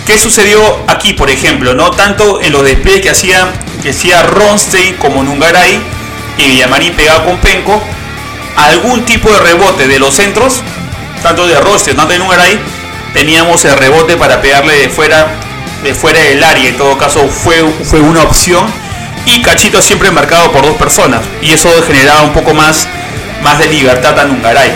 ¿Qué 0.07 0.19
sucedió 0.19 0.61
aquí, 0.89 1.13
por 1.13 1.31
ejemplo? 1.31 1.75
No 1.75 1.93
tanto 1.93 2.41
en 2.41 2.53
los 2.53 2.65
despliegues 2.65 3.03
que 3.03 3.11
hacía 3.11 3.53
que 3.83 3.93
sea 3.93 4.23
Ronstein 4.23 4.97
como 4.97 5.23
Nungaray 5.23 5.81
y 6.39 6.49
Villamarín 6.49 6.95
pegado 6.95 7.25
con 7.25 7.37
Penco, 7.39 7.81
algún 8.57 9.05
tipo 9.05 9.31
de 9.31 9.39
rebote 9.39 9.89
de 9.89 9.99
los 9.99 10.15
centros, 10.15 10.63
tanto 11.23 11.47
de 11.47 11.59
Ronstein, 11.61 11.97
tanto 11.97 12.13
de 12.13 12.19
Nungaray, 12.19 12.59
teníamos 13.13 13.65
el 13.65 13.77
rebote 13.77 14.17
para 14.17 14.41
pegarle 14.41 14.77
de 14.79 14.89
fuera, 14.89 15.27
de 15.83 15.95
fuera 15.95 16.21
del 16.21 16.43
área, 16.43 16.69
en 16.69 16.77
todo 16.77 16.97
caso 16.97 17.29
fue, 17.29 17.63
fue 17.85 18.01
una 18.01 18.23
opción, 18.23 18.65
y 19.27 19.43
Cachito 19.43 19.83
siempre 19.83 20.11
marcado 20.11 20.51
por 20.53 20.65
dos 20.65 20.77
personas, 20.77 21.21
y 21.41 21.53
eso 21.53 21.71
generaba 21.87 22.23
un 22.23 22.33
poco 22.33 22.55
más, 22.55 22.87
más 23.43 23.59
de 23.59 23.67
libertad 23.67 24.19
a 24.19 24.25
Nungaray. 24.25 24.73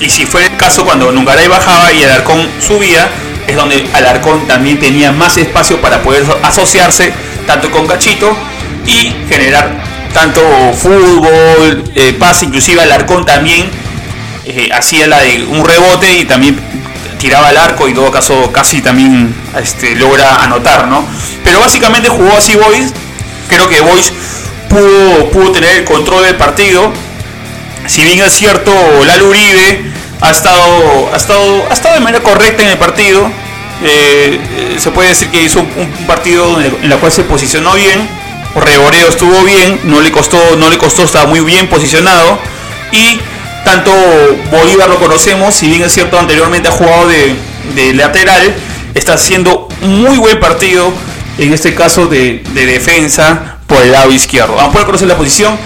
Y 0.00 0.08
si 0.08 0.24
fue 0.24 0.44
el 0.44 0.56
caso 0.56 0.84
cuando 0.84 1.12
Nungaray 1.12 1.48
bajaba 1.48 1.92
y 1.92 2.02
Alarcón 2.02 2.48
subía, 2.66 3.10
es 3.50 3.56
donde 3.56 3.88
Alarcón 3.92 4.46
también 4.46 4.78
tenía 4.78 5.12
más 5.12 5.36
espacio 5.36 5.80
para 5.80 6.02
poder 6.02 6.24
asociarse 6.42 7.12
tanto 7.46 7.70
con 7.70 7.86
Cachito 7.86 8.34
y 8.86 9.12
generar 9.28 9.82
tanto 10.14 10.40
fútbol, 10.72 11.84
eh, 11.94 12.16
pase, 12.18 12.46
inclusive 12.46 12.80
Alarcón 12.80 13.24
también 13.24 13.68
eh, 14.44 14.70
hacía 14.72 15.06
la 15.06 15.20
de 15.20 15.44
un 15.44 15.64
rebote 15.64 16.18
y 16.18 16.24
también 16.24 16.58
tiraba 17.18 17.50
el 17.50 17.56
arco 17.56 17.88
y 17.88 17.94
todo 17.94 18.10
caso 18.10 18.50
casi 18.52 18.80
también 18.80 19.34
este, 19.60 19.94
logra 19.96 20.42
anotar, 20.42 20.88
¿no? 20.88 21.04
Pero 21.44 21.60
básicamente 21.60 22.08
jugó 22.08 22.36
así 22.36 22.54
Boys, 22.54 22.92
creo 23.48 23.68
que 23.68 23.80
Boys 23.80 24.12
pudo, 24.68 25.30
pudo 25.30 25.52
tener 25.52 25.78
el 25.78 25.84
control 25.84 26.24
del 26.24 26.36
partido, 26.36 26.92
si 27.86 28.02
bien 28.02 28.20
es 28.20 28.32
cierto, 28.32 28.72
Lalo 29.04 29.28
Uribe 29.28 29.89
ha 30.20 30.30
estado, 30.30 31.10
ha 31.12 31.16
estado, 31.16 31.66
ha 31.70 31.72
estado 31.72 31.94
de 31.94 32.00
manera 32.00 32.22
correcta 32.22 32.62
en 32.62 32.68
el 32.68 32.78
partido, 32.78 33.30
eh, 33.82 34.76
se 34.78 34.90
puede 34.90 35.10
decir 35.10 35.28
que 35.30 35.42
hizo 35.42 35.60
un, 35.60 36.06
partido 36.06 36.60
en 36.60 36.92
el 36.92 36.98
cual 36.98 37.12
se 37.12 37.22
posicionó 37.24 37.74
bien, 37.74 38.08
Reboreo 38.54 39.08
estuvo 39.08 39.44
bien, 39.44 39.80
no 39.84 40.00
le 40.00 40.10
costó, 40.10 40.38
no 40.56 40.68
le 40.68 40.76
costó, 40.76 41.04
estaba 41.04 41.26
muy 41.26 41.40
bien 41.40 41.68
posicionado. 41.68 42.38
Y 42.90 43.20
tanto 43.64 43.92
Bolívar 44.50 44.88
lo 44.88 44.98
conocemos, 44.98 45.54
si 45.54 45.68
bien 45.68 45.82
es 45.82 45.92
cierto 45.92 46.18
anteriormente 46.18 46.68
ha 46.68 46.72
jugado 46.72 47.06
de, 47.06 47.94
lateral, 47.94 48.54
está 48.94 49.14
haciendo 49.14 49.68
muy 49.82 50.18
buen 50.18 50.40
partido, 50.40 50.92
en 51.38 51.52
este 51.52 51.74
caso 51.74 52.06
de, 52.06 52.42
defensa 52.52 53.58
por 53.68 53.82
el 53.82 53.92
lado 53.92 54.10
izquierdo. 54.10 54.54
Vamos 54.54 54.70
a 54.70 54.72
poder 54.72 54.86
conocer 54.86 55.06
la 55.06 55.16
posición 55.16 55.56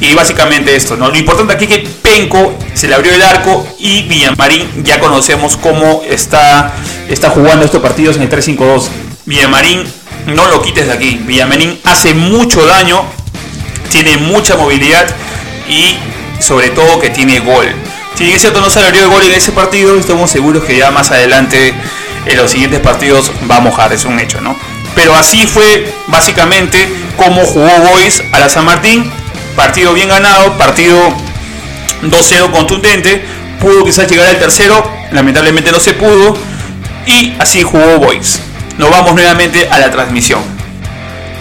y 0.00 0.14
básicamente 0.14 0.74
esto, 0.74 0.96
¿no? 0.96 1.10
Lo 1.10 1.18
importante 1.18 1.52
aquí 1.52 1.64
es 1.64 1.70
que 1.70 1.78
Penco 2.02 2.58
se 2.72 2.88
le 2.88 2.94
abrió 2.94 3.12
el 3.14 3.22
arco 3.22 3.66
y 3.78 4.02
Villamarín 4.04 4.82
ya 4.82 4.98
conocemos 4.98 5.58
cómo 5.58 6.02
está, 6.08 6.72
está 7.08 7.28
jugando 7.28 7.66
estos 7.66 7.82
partidos 7.82 8.16
en 8.16 8.22
el 8.22 8.30
3-5-2. 8.30 8.88
Villamarín, 9.26 9.84
no 10.26 10.48
lo 10.48 10.62
quites 10.62 10.86
de 10.86 10.92
aquí. 10.94 11.20
Villamarín 11.26 11.78
hace 11.84 12.14
mucho 12.14 12.64
daño, 12.64 13.04
tiene 13.90 14.16
mucha 14.16 14.56
movilidad 14.56 15.06
y 15.68 15.98
sobre 16.42 16.70
todo 16.70 16.98
que 16.98 17.10
tiene 17.10 17.40
gol. 17.40 17.66
Si 18.14 18.24
bien 18.24 18.36
es 18.36 18.42
cierto 18.42 18.60
no 18.60 18.70
se 18.70 18.80
le 18.80 18.86
abrió 18.86 19.02
el 19.02 19.08
gol 19.10 19.22
en 19.22 19.32
ese 19.32 19.52
partido, 19.52 19.98
estamos 19.98 20.30
seguros 20.30 20.64
que 20.64 20.78
ya 20.78 20.90
más 20.90 21.10
adelante 21.10 21.74
en 22.24 22.36
los 22.38 22.50
siguientes 22.50 22.80
partidos 22.80 23.30
va 23.50 23.56
a 23.56 23.60
mojar, 23.60 23.92
es 23.92 24.06
un 24.06 24.18
hecho, 24.18 24.40
¿no? 24.40 24.56
Pero 24.94 25.14
así 25.14 25.46
fue 25.46 25.92
básicamente 26.08 26.88
como 27.16 27.44
jugó 27.44 27.70
Boys 27.90 28.22
a 28.32 28.40
la 28.40 28.48
San 28.48 28.64
Martín 28.64 29.10
partido 29.60 29.92
bien 29.92 30.08
ganado, 30.08 30.56
partido 30.56 30.96
2-0 32.02 32.50
contundente, 32.50 33.22
pudo 33.60 33.84
quizás 33.84 34.10
llegar 34.10 34.26
al 34.26 34.38
tercero, 34.38 34.90
lamentablemente 35.12 35.70
no 35.70 35.78
se 35.78 35.92
pudo, 35.92 36.34
y 37.06 37.34
así 37.38 37.62
jugó 37.62 37.98
Boys. 37.98 38.40
Nos 38.78 38.90
vamos 38.90 39.12
nuevamente 39.14 39.68
a 39.70 39.78
la 39.78 39.90
transmisión. 39.90 40.40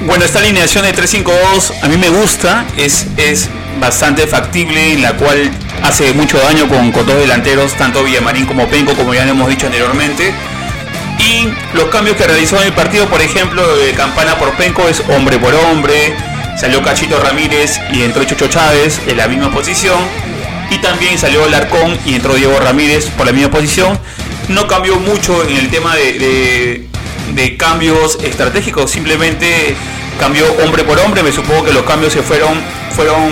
Bueno, 0.01 0.25
esta 0.25 0.39
alineación 0.39 0.83
de 0.83 0.93
3-5-2 0.93 1.71
a 1.81 1.87
mí 1.87 1.95
me 1.95 2.09
gusta, 2.09 2.65
es, 2.75 3.07
es 3.15 3.47
bastante 3.79 4.27
factible, 4.27 4.91
en 4.91 5.01
la 5.01 5.13
cual 5.13 5.49
hace 5.81 6.11
mucho 6.11 6.39
daño 6.39 6.67
con, 6.67 6.91
con 6.91 7.05
dos 7.05 7.15
delanteros, 7.19 7.73
tanto 7.75 8.03
Villamarín 8.03 8.45
como 8.45 8.67
Penco, 8.67 8.95
como 8.95 9.13
ya 9.13 9.23
hemos 9.23 9.47
dicho 9.47 9.67
anteriormente. 9.67 10.33
Y 11.19 11.47
los 11.73 11.85
cambios 11.85 12.17
que 12.17 12.27
realizó 12.27 12.57
en 12.57 12.63
el 12.63 12.73
partido, 12.73 13.07
por 13.07 13.21
ejemplo, 13.21 13.77
de 13.77 13.93
Campana 13.93 14.35
por 14.37 14.51
Penco 14.55 14.89
es 14.89 15.01
hombre 15.07 15.37
por 15.37 15.53
hombre, 15.53 16.15
Salió 16.59 16.83
Cachito 16.83 17.17
Ramírez 17.21 17.79
y 17.93 18.03
entró 18.03 18.21
Chocho 18.25 18.47
Chávez 18.47 18.99
en 19.07 19.15
la 19.15 19.29
misma 19.29 19.49
posición. 19.49 19.97
Y 20.69 20.77
también 20.79 21.17
salió 21.17 21.47
Larcón 21.47 21.97
y 22.05 22.15
entró 22.15 22.33
Diego 22.33 22.59
Ramírez 22.59 23.05
por 23.11 23.25
la 23.25 23.31
misma 23.31 23.49
posición. 23.49 23.97
No 24.49 24.67
cambió 24.67 24.97
mucho 24.97 25.47
en 25.47 25.55
el 25.55 25.69
tema 25.69 25.95
de, 25.95 26.85
cambios 27.57 28.17
estratégicos, 28.21 28.91
simplemente 28.91 29.73
cambió 30.19 30.43
hombre 30.65 30.83
por 30.83 30.99
hombre. 30.99 31.23
Me 31.23 31.31
supongo 31.31 31.63
que 31.63 31.71
los 31.71 31.83
cambios 31.83 32.11
se 32.11 32.23
fueron, 32.23 32.59
fueron 32.93 33.31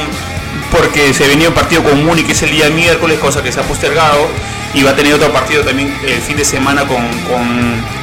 porque 0.72 1.14
se 1.14 1.28
venía 1.28 1.50
un 1.50 1.54
partido 1.54 1.84
con 1.84 2.06
Muni 2.06 2.24
que 2.24 2.32
es 2.32 2.42
el 2.44 2.52
día 2.52 2.70
miércoles, 2.70 3.20
cosa 3.20 3.44
que 3.44 3.52
se 3.52 3.60
ha 3.60 3.64
postergado. 3.64 4.26
Y 4.74 4.84
va 4.84 4.92
a 4.92 4.96
tener 4.96 5.14
otro 5.14 5.34
partido 5.34 5.64
también 5.64 5.94
el 6.06 6.22
fin 6.22 6.38
de 6.38 6.46
semana 6.46 6.86
con, 6.88 7.06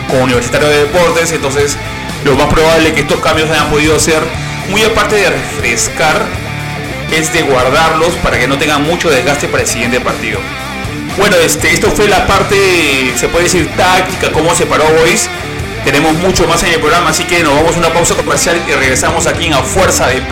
con 0.07 0.21
Universitario 0.21 0.69
de 0.69 0.81
Deportes. 0.81 1.33
Entonces, 1.33 1.79
lo 2.27 2.37
más 2.37 2.49
probable 2.49 2.89
es 2.89 2.95
que 2.95 3.01
estos 3.01 3.21
cambios 3.21 3.49
hayan 3.49 3.71
podido 3.71 3.99
ser 3.99 4.23
muy 4.71 4.83
aparte 4.83 5.17
de 5.17 5.31
refrescar, 5.31 6.25
es 7.13 7.33
de 7.33 7.43
guardarlos 7.43 8.15
para 8.23 8.39
que 8.39 8.47
no 8.47 8.59
tengan 8.59 8.83
mucho 8.83 9.11
desgaste 9.11 9.49
para 9.49 9.63
el 9.63 9.69
siguiente 9.69 10.01
partido. 10.01 10.41
Bueno, 11.17 11.37
este, 11.37 11.73
esto 11.73 11.91
fue 11.91 12.09
la 12.09 12.27
parte, 12.27 13.13
se 13.17 13.29
puede 13.29 13.45
decir, 13.45 13.71
táctica, 13.77 14.33
cómo 14.33 14.55
se 14.55 14.67
paró 14.67 14.85
Boys. 14.99 15.29
Tenemos 15.85 16.15
mucho 16.15 16.47
más 16.49 16.63
en 16.63 16.73
el 16.73 16.81
programa, 16.81 17.11
así 17.11 17.25
que 17.25 17.43
nos 17.43 17.55
vamos 17.55 17.77
a 17.77 17.79
una 17.79 17.93
pausa 17.93 18.15
comercial 18.15 18.61
y 18.67 18.73
regresamos 18.73 19.27
aquí 19.27 19.47
en 19.47 19.55
A 19.55 19.63
Fuerza 19.63 20.09
de... 20.09 20.23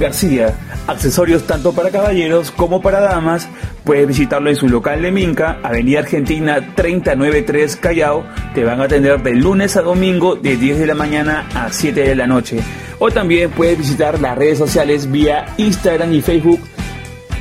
García. 0.04 0.54
Accesorios 0.86 1.48
tanto 1.48 1.72
para 1.72 1.90
caballeros 1.90 2.52
como 2.52 2.82
para 2.82 3.00
damas. 3.00 3.48
Puedes 3.86 4.06
visitarlo 4.06 4.50
en 4.50 4.58
su 4.58 4.68
local 4.68 5.02
de 5.02 5.14
Minca, 5.14 5.60
Avenida 5.64 6.00
Argentina 6.00 6.74
393 6.76 7.78
Callao. 7.78 8.26
Te 8.54 8.66
van 8.66 8.82
a 8.82 8.84
atender 8.84 9.24
de 9.24 9.34
lunes 9.34 9.78
a 9.78 9.82
domingo 9.82 10.36
de 10.36 10.58
10 10.58 10.80
de 10.80 10.88
la 10.88 10.94
mañana 10.94 11.48
a 11.56 11.72
7 11.72 12.02
de 12.02 12.16
la 12.16 12.28
noche. 12.28 12.60
O 13.00 13.12
también 13.12 13.50
puedes 13.52 13.78
visitar 13.78 14.20
las 14.20 14.38
redes 14.38 14.58
sociales 14.58 15.10
vía 15.10 15.46
Instagram 15.56 16.14
y 16.14 16.22
Facebook 16.22 16.60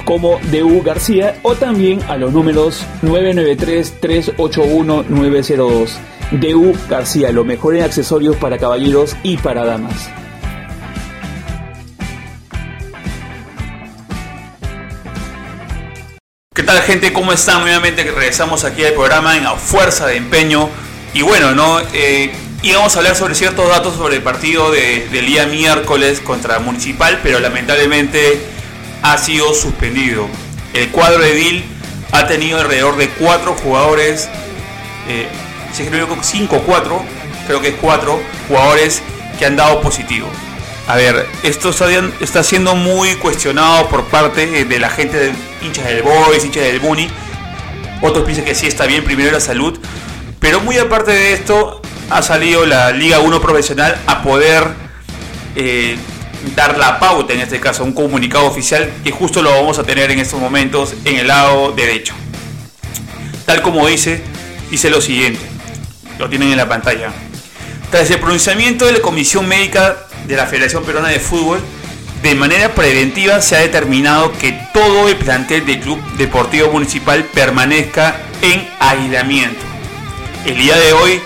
como 0.04 0.38
DU 0.52 0.82
García 0.84 1.34
o 1.42 1.56
también 1.56 1.98
a 2.08 2.16
los 2.16 2.32
números 2.32 2.86
993-381-902. 3.02 5.90
DU 6.30 6.74
García, 6.88 7.32
lo 7.32 7.44
mejor 7.44 7.74
en 7.74 7.82
accesorios 7.82 8.36
para 8.36 8.56
caballeros 8.56 9.16
y 9.24 9.36
para 9.36 9.64
damas. 9.64 10.21
¿Qué 16.54 16.62
tal 16.62 16.82
gente? 16.82 17.14
¿Cómo 17.14 17.32
están? 17.32 17.62
Nuevamente 17.62 18.04
regresamos 18.04 18.64
aquí 18.64 18.84
al 18.84 18.92
programa 18.92 19.38
en 19.38 19.46
A 19.46 19.54
Fuerza 19.56 20.06
de 20.06 20.16
Empeño. 20.18 20.68
Y 21.14 21.22
bueno, 21.22 21.54
¿no? 21.54 21.80
Eh, 21.94 22.30
íbamos 22.62 22.94
a 22.94 22.98
hablar 22.98 23.16
sobre 23.16 23.34
ciertos 23.34 23.70
datos 23.70 23.96
sobre 23.96 24.16
el 24.16 24.22
partido 24.22 24.70
de, 24.70 25.08
del 25.10 25.24
día 25.24 25.46
miércoles 25.46 26.20
contra 26.20 26.58
Municipal, 26.58 27.20
pero 27.22 27.40
lamentablemente 27.40 28.38
ha 29.00 29.16
sido 29.16 29.54
suspendido. 29.54 30.28
El 30.74 30.90
cuadro 30.90 31.22
de 31.22 31.32
DIL 31.32 31.64
ha 32.12 32.26
tenido 32.26 32.60
alrededor 32.60 32.98
de 32.98 33.08
cuatro 33.08 33.54
jugadores, 33.54 34.28
eh, 35.08 35.28
si 35.72 35.86
creo 35.86 36.06
que 36.06 36.22
5 36.22 36.54
o 36.54 36.60
4, 36.64 37.02
creo 37.46 37.62
que 37.62 37.68
es 37.68 37.76
4 37.80 38.20
jugadores 38.48 39.00
que 39.38 39.46
han 39.46 39.56
dado 39.56 39.80
positivo. 39.80 40.28
A 40.88 40.96
ver, 40.96 41.26
esto 41.44 41.70
está, 42.20 42.42
siendo 42.42 42.74
muy 42.74 43.14
cuestionado 43.14 43.88
por 43.88 44.04
parte 44.06 44.64
de 44.64 44.78
la 44.80 44.90
gente 44.90 45.16
de 45.16 45.32
hinchas 45.62 45.86
del 45.86 46.02
Boys, 46.02 46.44
hinchas 46.44 46.64
del 46.64 46.80
Bunny. 46.80 47.08
Otros 48.00 48.24
piensan 48.24 48.44
que 48.44 48.54
sí 48.54 48.66
está 48.66 48.86
bien, 48.86 49.04
primero 49.04 49.30
la 49.30 49.40
salud. 49.40 49.78
Pero 50.40 50.60
muy 50.60 50.78
aparte 50.78 51.12
de 51.12 51.32
esto, 51.34 51.80
ha 52.10 52.20
salido 52.20 52.66
la 52.66 52.90
Liga 52.90 53.20
1 53.20 53.40
profesional 53.40 53.96
a 54.08 54.22
poder 54.22 54.66
eh, 55.54 55.96
dar 56.56 56.76
la 56.76 56.98
pauta, 56.98 57.32
en 57.32 57.40
este 57.40 57.60
caso, 57.60 57.84
un 57.84 57.92
comunicado 57.92 58.46
oficial 58.46 58.90
que 59.04 59.12
justo 59.12 59.40
lo 59.40 59.50
vamos 59.50 59.78
a 59.78 59.84
tener 59.84 60.10
en 60.10 60.18
estos 60.18 60.40
momentos 60.40 60.94
en 61.04 61.16
el 61.16 61.28
lado 61.28 61.72
derecho. 61.72 62.12
Tal 63.46 63.62
como 63.62 63.86
dice, 63.86 64.20
dice 64.68 64.90
lo 64.90 65.00
siguiente, 65.00 65.40
lo 66.18 66.28
tienen 66.28 66.50
en 66.50 66.56
la 66.56 66.68
pantalla. 66.68 67.12
Tras 67.92 68.10
el 68.10 68.18
pronunciamiento 68.18 68.84
de 68.86 68.92
la 68.92 69.00
Comisión 69.00 69.46
Médica 69.46 70.08
de 70.26 70.36
la 70.36 70.46
Federación 70.46 70.84
Peruana 70.84 71.08
de 71.08 71.20
Fútbol, 71.20 71.60
de 72.22 72.34
manera 72.34 72.74
preventiva 72.74 73.40
se 73.40 73.56
ha 73.56 73.60
determinado 73.60 74.32
que 74.38 74.52
todo 74.72 75.08
el 75.08 75.16
plantel 75.16 75.66
del 75.66 75.80
Club 75.80 76.00
Deportivo 76.16 76.70
Municipal 76.70 77.24
permanezca 77.24 78.16
en 78.42 78.68
aislamiento. 78.78 79.60
El 80.46 80.56
día 80.56 80.76
de 80.76 80.92
hoy 80.92 81.20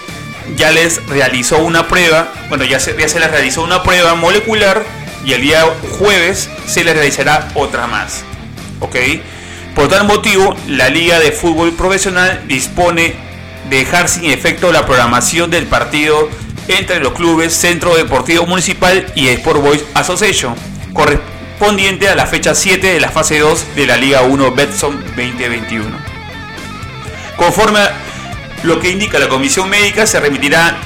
ya 0.56 0.70
les 0.70 1.04
realizó 1.06 1.59
una 1.59 1.88
prueba, 1.88 2.32
bueno, 2.48 2.64
ya 2.64 2.80
se, 2.80 2.96
ya 2.98 3.09
se 3.09 3.20
les 3.20 3.30
realizó 3.30 3.62
una 3.62 3.82
prueba 3.82 4.14
molecular 4.14 4.85
y 5.24 5.32
el 5.32 5.42
día 5.42 5.64
jueves 5.98 6.48
se 6.66 6.85
les 6.85 6.94
realizará 6.94 7.48
otra 7.54 7.87
más. 7.87 8.24
¿Ok? 8.80 8.96
Por 9.74 9.88
tal 9.88 10.06
motivo, 10.06 10.56
la 10.68 10.88
Liga 10.88 11.18
de 11.18 11.32
Fútbol 11.32 11.72
Profesional 11.72 12.44
dispone 12.46 13.14
de 13.68 13.76
dejar 13.78 14.09
sin 14.09 14.24
efecto 14.30 14.72
la 14.72 14.87
programación 14.87 15.50
del 15.50 15.66
partido 15.66 16.30
entre 16.68 17.00
los 17.00 17.12
clubes 17.12 17.55
Centro 17.55 17.96
Deportivo 17.96 18.46
Municipal 18.46 19.12
y 19.14 19.29
Sport 19.29 19.61
Boys 19.61 19.85
Association, 19.94 20.55
correspondiente 20.92 22.09
a 22.09 22.14
la 22.14 22.26
fecha 22.26 22.55
7 22.55 22.87
de 22.87 23.00
la 23.00 23.11
fase 23.11 23.38
2 23.38 23.76
de 23.76 23.87
la 23.87 23.96
Liga 23.96 24.22
1 24.22 24.52
Betson 24.52 25.02
2021. 25.16 25.85
Conforme 27.37 27.81
a 27.81 27.96
lo 28.62 28.81
que 28.81 28.90
indica 28.90 29.18
la 29.18 29.29
Comisión 29.29 29.68
Médica, 29.68 30.07
se 30.07 30.20
remitirá 30.20 30.76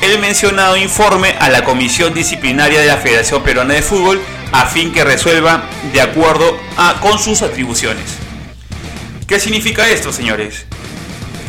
el 0.00 0.18
mencionado 0.18 0.76
informe 0.76 1.34
a 1.38 1.50
la 1.50 1.64
Comisión 1.64 2.14
Disciplinaria 2.14 2.80
de 2.80 2.86
la 2.86 2.96
Federación 2.96 3.42
Peruana 3.42 3.74
de 3.74 3.82
Fútbol 3.82 4.20
a 4.52 4.66
fin 4.66 4.92
que 4.92 5.04
resuelva 5.04 5.64
de 5.92 6.00
acuerdo 6.00 6.58
a, 6.76 7.00
con 7.00 7.18
sus 7.18 7.42
atribuciones. 7.42 8.04
¿Qué 9.26 9.38
significa 9.38 9.88
esto, 9.88 10.12
señores? 10.12 10.66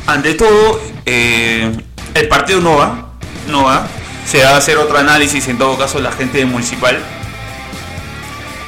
Ante 0.06 0.34
todo, 0.34 0.82
eh, 1.06 1.72
el 2.14 2.28
partido 2.28 2.62
no 2.62 2.76
va, 2.78 3.11
no 3.48 3.64
va. 3.66 3.88
Se 4.26 4.44
va 4.44 4.52
a 4.52 4.58
hacer 4.58 4.78
otro 4.78 4.98
análisis, 4.98 5.48
en 5.48 5.58
todo 5.58 5.78
caso, 5.78 6.00
la 6.00 6.12
gente 6.12 6.46
municipal. 6.46 7.00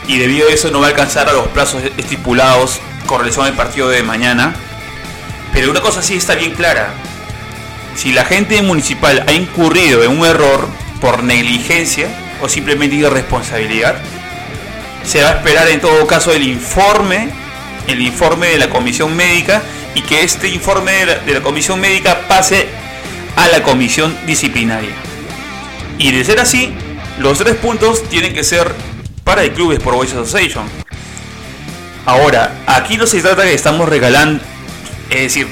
Y 0.07 0.17
debido 0.17 0.49
a 0.49 0.51
eso 0.51 0.71
no 0.71 0.79
va 0.81 0.87
a 0.87 0.89
alcanzar 0.89 1.29
a 1.29 1.33
los 1.33 1.47
plazos 1.47 1.83
estipulados 1.97 2.79
con 3.05 3.19
relación 3.19 3.45
al 3.45 3.53
partido 3.53 3.89
de 3.89 4.03
mañana. 4.03 4.53
Pero 5.53 5.71
una 5.71 5.81
cosa 5.81 6.01
sí 6.01 6.15
está 6.15 6.35
bien 6.35 6.53
clara. 6.53 6.93
Si 7.95 8.11
la 8.11 8.25
gente 8.25 8.61
municipal 8.61 9.23
ha 9.27 9.31
incurrido 9.33 10.03
en 10.03 10.17
un 10.19 10.25
error 10.25 10.67
por 10.99 11.23
negligencia 11.23 12.07
o 12.41 12.49
simplemente 12.49 12.95
irresponsabilidad, 12.95 13.95
se 15.03 15.21
va 15.21 15.29
a 15.29 15.33
esperar 15.33 15.67
en 15.67 15.79
todo 15.79 16.07
caso 16.07 16.31
el 16.31 16.43
informe, 16.43 17.29
el 17.87 18.01
informe 18.01 18.47
de 18.47 18.57
la 18.57 18.69
comisión 18.69 19.15
médica 19.15 19.61
y 19.95 20.01
que 20.01 20.23
este 20.23 20.49
informe 20.49 20.91
de 20.93 21.05
la, 21.05 21.15
de 21.19 21.33
la 21.33 21.41
comisión 21.41 21.79
médica 21.79 22.21
pase 22.27 22.67
a 23.35 23.47
la 23.47 23.63
comisión 23.63 24.15
disciplinaria. 24.25 24.93
Y 25.97 26.11
de 26.11 26.23
ser 26.23 26.39
así, 26.39 26.73
los 27.19 27.37
tres 27.37 27.55
puntos 27.55 28.03
tienen 28.09 28.33
que 28.33 28.43
ser 28.43 28.73
para 29.23 29.43
el 29.43 29.51
Club 29.51 29.71
Sport 29.73 29.97
Boys 29.97 30.13
Association. 30.13 30.65
Ahora, 32.05 32.63
aquí 32.67 32.97
no 32.97 33.07
se 33.07 33.21
trata 33.21 33.43
que 33.43 33.53
estamos 33.53 33.87
regalando, 33.87 34.43
es 35.09 35.21
decir, 35.21 35.47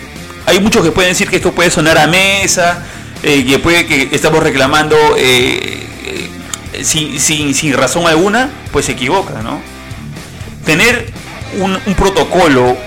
hay 0.46 0.60
muchos 0.60 0.84
que 0.84 0.92
pueden 0.92 1.12
decir 1.12 1.30
que 1.30 1.38
esto 1.38 1.54
puede 1.54 1.72
sonar 1.72 1.98
a 1.98 2.08
mesa, 2.08 2.84
eh, 3.24 3.46
que 3.46 3.60
puede 3.60 3.86
que 3.86 4.10
estamos 4.12 4.44
reclamando 4.44 4.98
eh, 5.18 5.88
eh, 6.74 6.84
sin, 6.84 7.54
sin, 7.54 7.74
razón 7.74 8.06
alguna, 8.08 8.50
pues 8.74 8.88
se 8.88 8.94
equivoca, 8.94 9.42
¿no? 9.42 9.62
Tener 10.66 11.10
un, 11.60 11.80
protocolo, 11.96 12.78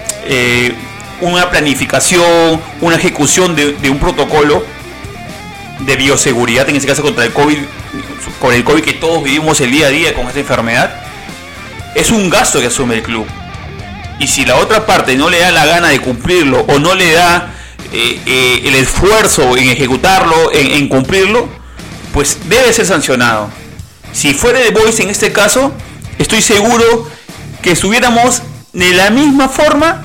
una 1.20 1.50
planificación, 1.50 2.61
una 2.80 2.96
ejecución 2.96 3.57
de 3.57 3.90
un 3.90 3.98
protocolo 3.98 4.62
de 5.80 5.96
bioseguridad, 5.96 6.68
en 6.68 6.76
este 6.76 6.88
caso 6.88 7.02
contra 7.02 7.24
el 7.24 7.32
COVID, 7.32 7.58
con 8.40 8.54
el 8.54 8.64
COVID 8.64 8.82
que 8.82 8.94
todos 8.94 9.22
vivimos 9.22 9.60
el 9.60 9.70
día 9.70 9.87
a 9.87 9.90
día 9.90 10.14
con 10.14 10.26
esta 10.26 10.40
enfermedad, 10.40 10.94
es 11.94 12.10
un 12.10 12.30
gasto 12.30 12.60
que 12.60 12.66
asume 12.66 12.96
el 12.96 13.02
club. 13.02 13.26
Y 14.18 14.26
si 14.26 14.44
la 14.44 14.56
otra 14.56 14.87
parte 14.87 15.16
no 15.16 15.28
le 15.28 15.40
da 15.40 15.50
la 15.50 15.66
gana 15.66 15.88
de 15.88 16.00
cumplirlo 16.00 16.60
o 16.68 16.78
no 16.78 16.94
le 16.94 17.12
da 17.12 17.52
eh, 17.92 18.20
eh, 18.26 18.62
el 18.64 18.74
esfuerzo 18.76 19.56
en 19.56 19.70
ejecutarlo, 19.70 20.52
en, 20.52 20.88
cumplirlo, 20.88 21.48
pues 22.12 22.38
debe 22.48 22.72
ser 22.72 22.87
sancionado. 22.87 23.50
Si 24.12 24.34
fuera 24.34 24.60
de 24.60 24.70
Boys 24.70 25.00
en 25.00 25.10
este 25.10 25.32
caso, 25.32 25.72
estoy 26.18 26.42
seguro 26.42 27.08
que 27.62 27.72
estuviéramos 27.72 28.42
de 28.72 28.94
la 28.94 29.10
misma 29.10 29.48
forma 29.48 30.02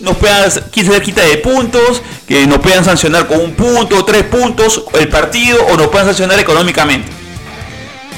nos 0.00 0.16
puedan 0.16 0.50
quitar 0.70 1.02
quita 1.02 1.22
de 1.22 1.38
puntos, 1.38 2.02
que 2.26 2.46
nos 2.46 2.58
puedan 2.58 2.84
sancionar 2.84 3.26
con 3.26 3.40
un 3.40 3.54
punto, 3.54 4.04
tres 4.04 4.24
puntos 4.24 4.84
el 4.98 5.08
partido 5.08 5.64
o 5.66 5.76
nos 5.76 5.88
puedan 5.88 6.06
sancionar 6.06 6.38
económicamente. 6.38 7.08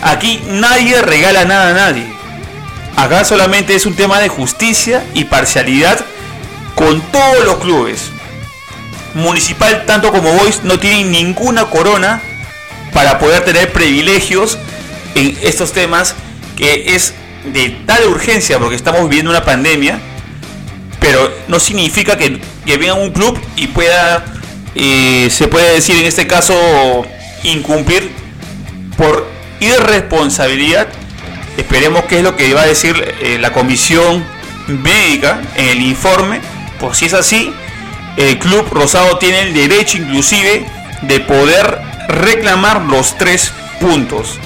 Aquí 0.03 0.41
nadie 0.49 1.01
regala 1.03 1.45
nada 1.45 1.71
a 1.71 1.75
nadie. 1.75 2.07
Acá 2.97 3.25
solamente 3.25 3.75
es 3.75 3.87
un 3.87 3.95
tema 3.95 4.19
de 4.21 4.29
justicia 4.29 5.05
y 5.15 5.25
parcialidad 5.25 6.05
con 6.75 7.01
todos 7.13 7.45
los 7.45 7.59
clubes. 7.59 8.11
Municipal, 9.15 9.85
tanto 9.87 10.13
como 10.13 10.33
Boys, 10.33 10.65
no 10.65 10.79
tienen 10.79 11.11
ninguna 11.11 11.71
corona 11.71 12.21
para 12.93 13.19
poder 13.19 13.45
tener 13.45 13.73
privilegios 13.73 14.59
en 15.15 15.37
estos 15.43 15.73
temas 15.73 16.15
que 16.57 16.95
es 16.95 17.15
de 17.53 17.71
tal 17.87 18.09
urgencia 18.09 18.59
porque 18.59 18.77
estamos 18.77 19.03
viviendo 19.03 19.31
una 19.31 19.45
pandemia, 19.45 20.01
pero 21.09 21.33
no 21.49 21.59
significa 21.59 22.19
que, 22.19 22.39
que 22.67 22.77
venga 22.77 22.93
un 22.93 23.13
club 23.13 23.41
y 23.57 23.69
pueda, 23.69 24.27
eh, 24.75 25.29
se 25.31 25.49
puede 25.49 25.73
decir 25.73 25.97
en 25.97 26.05
este 26.05 26.27
caso, 26.27 26.53
incumplir 27.45 28.11
por 28.95 29.27
irresponsabilidad. 29.59 30.87
Esperemos 31.57 32.05
que 32.05 32.19
es 32.19 32.23
lo 32.23 32.37
que 32.37 32.53
va 32.53 32.61
a 32.61 32.67
decir 32.67 33.15
eh, 33.23 33.39
la 33.41 33.55
comisión 33.55 34.23
médica 34.67 35.41
en 35.57 35.69
el 35.69 35.81
informe. 35.81 36.43
Por 36.79 36.95
si 36.95 37.07
es 37.07 37.15
así, 37.15 37.55
el 38.19 38.39
club 38.39 38.67
rosado 38.71 39.17
tiene 39.17 39.41
el 39.41 39.55
derecho 39.55 39.97
inclusive 39.97 40.67
de 41.01 41.21
poder 41.21 41.79
reclamar 42.09 42.83
los 42.83 43.17
tres 43.17 43.51
puntos. 43.81 44.39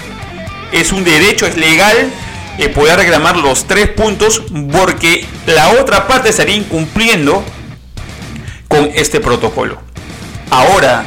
Es 0.70 0.92
un 0.92 1.02
derecho, 1.02 1.44
es 1.44 1.56
legal 1.56 2.08
eh, 2.58 2.68
poder 2.68 2.98
reclamar 2.98 3.36
los 3.36 3.66
tres 3.66 3.88
puntos 3.88 4.42
porque 4.72 5.26
la 5.46 5.70
otra 5.70 6.06
parte 6.06 6.28
estaría 6.28 6.56
incumpliendo 6.56 7.42
con 8.68 8.90
este 8.94 9.20
protocolo. 9.20 9.78
Ahora, 10.50 11.04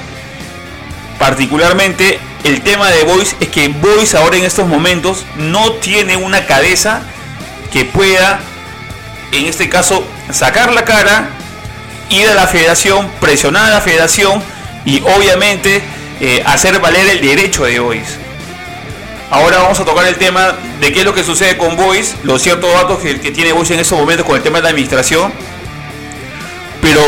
particularmente 1.19 2.19
el 2.43 2.61
tema 2.61 2.89
de 2.89 3.03
Voice 3.03 3.35
es 3.39 3.49
que 3.49 3.67
Voice 3.67 4.17
ahora 4.17 4.37
en 4.37 4.43
estos 4.43 4.67
momentos 4.67 5.23
no 5.37 5.71
tiene 5.73 6.15
una 6.15 6.45
cabeza 6.45 7.01
que 7.71 7.85
pueda, 7.85 8.39
en 9.31 9.45
este 9.45 9.69
caso, 9.69 10.03
sacar 10.31 10.73
la 10.73 10.85
cara, 10.85 11.29
ir 12.09 12.27
a 12.27 12.35
la 12.35 12.47
federación, 12.47 13.09
presionar 13.19 13.65
a 13.65 13.69
la 13.75 13.81
federación 13.81 14.41
y 14.85 15.01
obviamente 15.01 15.81
eh, 16.21 16.43
hacer 16.45 16.79
valer 16.79 17.07
el 17.07 17.21
derecho 17.21 17.65
de 17.65 17.79
Voice. 17.79 18.24
Ahora 19.31 19.57
vamos 19.57 19.79
a 19.79 19.85
tocar 19.85 20.05
el 20.05 20.15
tema 20.15 20.55
de 20.79 20.93
qué 20.93 20.99
es 20.99 21.05
lo 21.05 21.13
que 21.13 21.23
sucede 21.23 21.57
con 21.57 21.75
Voice, 21.75 22.15
los 22.23 22.41
ciertos 22.41 22.71
datos 22.71 22.99
que, 22.99 23.15
tiene 23.31 23.53
Voice 23.53 23.73
en 23.73 23.79
estos 23.79 23.97
momentos 23.97 24.25
con 24.25 24.35
el 24.35 24.43
tema 24.43 24.59
de 24.59 24.63
la 24.63 24.69
administración. 24.69 25.33
Pero 26.81 27.01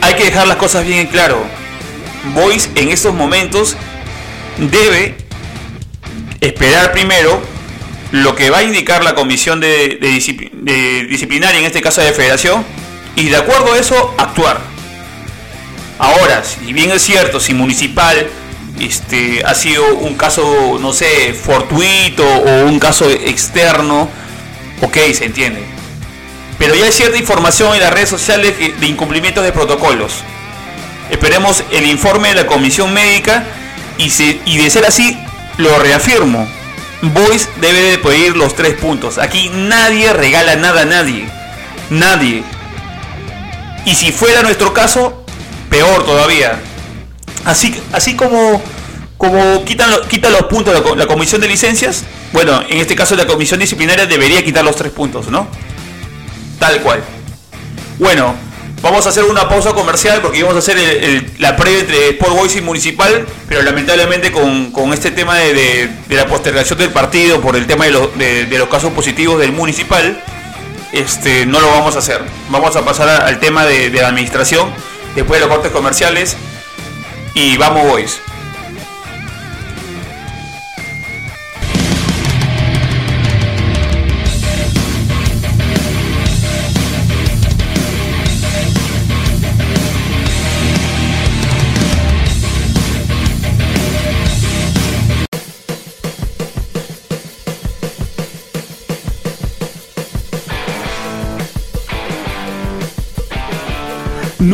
hay 0.00 0.14
que 0.14 0.24
dejar 0.24 0.46
las 0.46 0.56
cosas 0.58 0.84
bien 0.86 1.00
en 1.00 1.06
claro. 1.08 1.44
Voice 2.34 2.70
en 2.76 2.90
estos 2.90 3.14
momentos 3.14 3.76
debe 4.58 5.16
esperar 6.40 6.92
primero 6.92 7.42
lo 8.12 8.36
que 8.36 8.50
va 8.50 8.58
a 8.58 8.62
indicar 8.62 9.02
la 9.02 9.16
comisión 9.16 9.58
de, 9.58 9.98
disciplinaria, 11.08 11.58
en 11.58 11.66
este 11.66 11.82
caso 11.82 12.00
de 12.00 12.12
federación, 12.12 12.64
y 13.16 13.28
de 13.28 13.36
acuerdo 13.36 13.72
a 13.72 13.78
eso 13.78 14.14
actuar. 14.18 14.60
Ahora, 15.98 16.44
si 16.44 16.72
bien 16.72 16.92
es 16.92 17.02
cierto, 17.02 17.40
si 17.40 17.54
municipal 17.54 18.28
este, 18.80 19.42
ha 19.44 19.54
sido 19.54 19.94
un 19.96 20.14
caso, 20.14 20.78
no 20.80 20.92
sé, 20.92 21.34
fortuito 21.34 22.24
o 22.24 22.66
un 22.66 22.78
caso 22.78 23.10
externo, 23.10 24.08
ok, 24.82 24.96
se 25.14 25.24
entiende. 25.24 25.64
Pero 26.58 26.74
ya 26.74 26.86
hay 26.86 26.92
cierta 26.92 27.18
información 27.18 27.74
en 27.74 27.80
las 27.80 27.92
redes 27.92 28.08
sociales 28.08 28.54
de 28.58 28.86
incumplimientos 28.86 29.44
de 29.44 29.52
protocolos. 29.52 30.12
Esperemos 31.10 31.62
el 31.70 31.86
informe 31.86 32.30
de 32.30 32.34
la 32.34 32.46
comisión 32.46 32.92
médica 32.92 33.44
y, 33.98 34.10
y 34.46 34.58
de 34.58 34.70
ser 34.70 34.86
así, 34.86 35.18
lo 35.58 35.78
reafirmo. 35.78 36.48
Boys 37.02 37.48
debe 37.60 37.82
de 37.82 37.98
pedir 37.98 38.36
los 38.36 38.54
tres 38.54 38.74
puntos. 38.74 39.18
Aquí 39.18 39.50
nadie 39.50 40.12
regala 40.12 40.56
nada 40.56 40.82
a 40.82 40.86
nadie. 40.86 41.28
Nadie. 41.90 42.42
Y 43.84 43.94
si 43.94 44.10
fuera 44.12 44.42
nuestro 44.42 44.72
caso, 44.72 45.24
peor 45.70 46.04
todavía. 46.04 46.58
Así, 47.46 47.80
así 47.92 48.16
como, 48.16 48.60
como 49.16 49.64
quitan, 49.64 49.88
quita 50.08 50.28
los 50.30 50.42
puntos 50.46 50.74
la, 50.74 50.96
la 50.96 51.06
comisión 51.06 51.40
de 51.40 51.46
licencias, 51.46 52.02
bueno, 52.32 52.60
en 52.68 52.78
este 52.78 52.96
caso 52.96 53.14
la 53.14 53.24
comisión 53.24 53.60
disciplinaria 53.60 54.04
debería 54.04 54.44
quitar 54.44 54.64
los 54.64 54.74
tres 54.74 54.90
puntos, 54.90 55.28
¿no? 55.28 55.46
Tal 56.58 56.80
cual. 56.80 57.04
Bueno, 58.00 58.34
vamos 58.82 59.06
a 59.06 59.10
hacer 59.10 59.22
una 59.22 59.48
pausa 59.48 59.72
comercial 59.74 60.20
porque 60.22 60.38
íbamos 60.38 60.56
a 60.56 60.58
hacer 60.58 61.24
la 61.38 61.56
previa 61.56 61.80
entre 61.80 62.08
Sport 62.10 62.32
Boys 62.34 62.56
y 62.56 62.62
Municipal, 62.62 63.24
pero 63.48 63.62
lamentablemente 63.62 64.32
con, 64.32 64.92
este 64.92 65.12
tema 65.12 65.36
de, 65.36 65.88
la 66.08 66.26
postergación 66.26 66.80
del 66.80 66.90
partido 66.90 67.40
por 67.40 67.54
el 67.54 67.68
tema 67.68 67.84
de, 67.86 68.48
los 68.50 68.68
casos 68.68 68.92
positivos 68.92 69.38
del 69.38 69.52
Municipal, 69.52 70.20
este, 70.90 71.46
no 71.46 71.60
lo 71.60 71.68
vamos 71.68 71.94
a 71.94 72.00
hacer. 72.00 72.22
Vamos 72.50 72.74
a 72.74 72.84
pasar 72.84 73.08
al 73.22 73.38
tema 73.38 73.64
de 73.64 73.88
la 73.90 74.08
administración 74.08 74.68
después 75.14 75.40
de 75.40 75.46
los 75.46 75.54
cortes 75.54 75.70
comerciales 75.70 76.36
y 77.36 77.58
vamos 77.58 77.82
boys. 77.90 78.22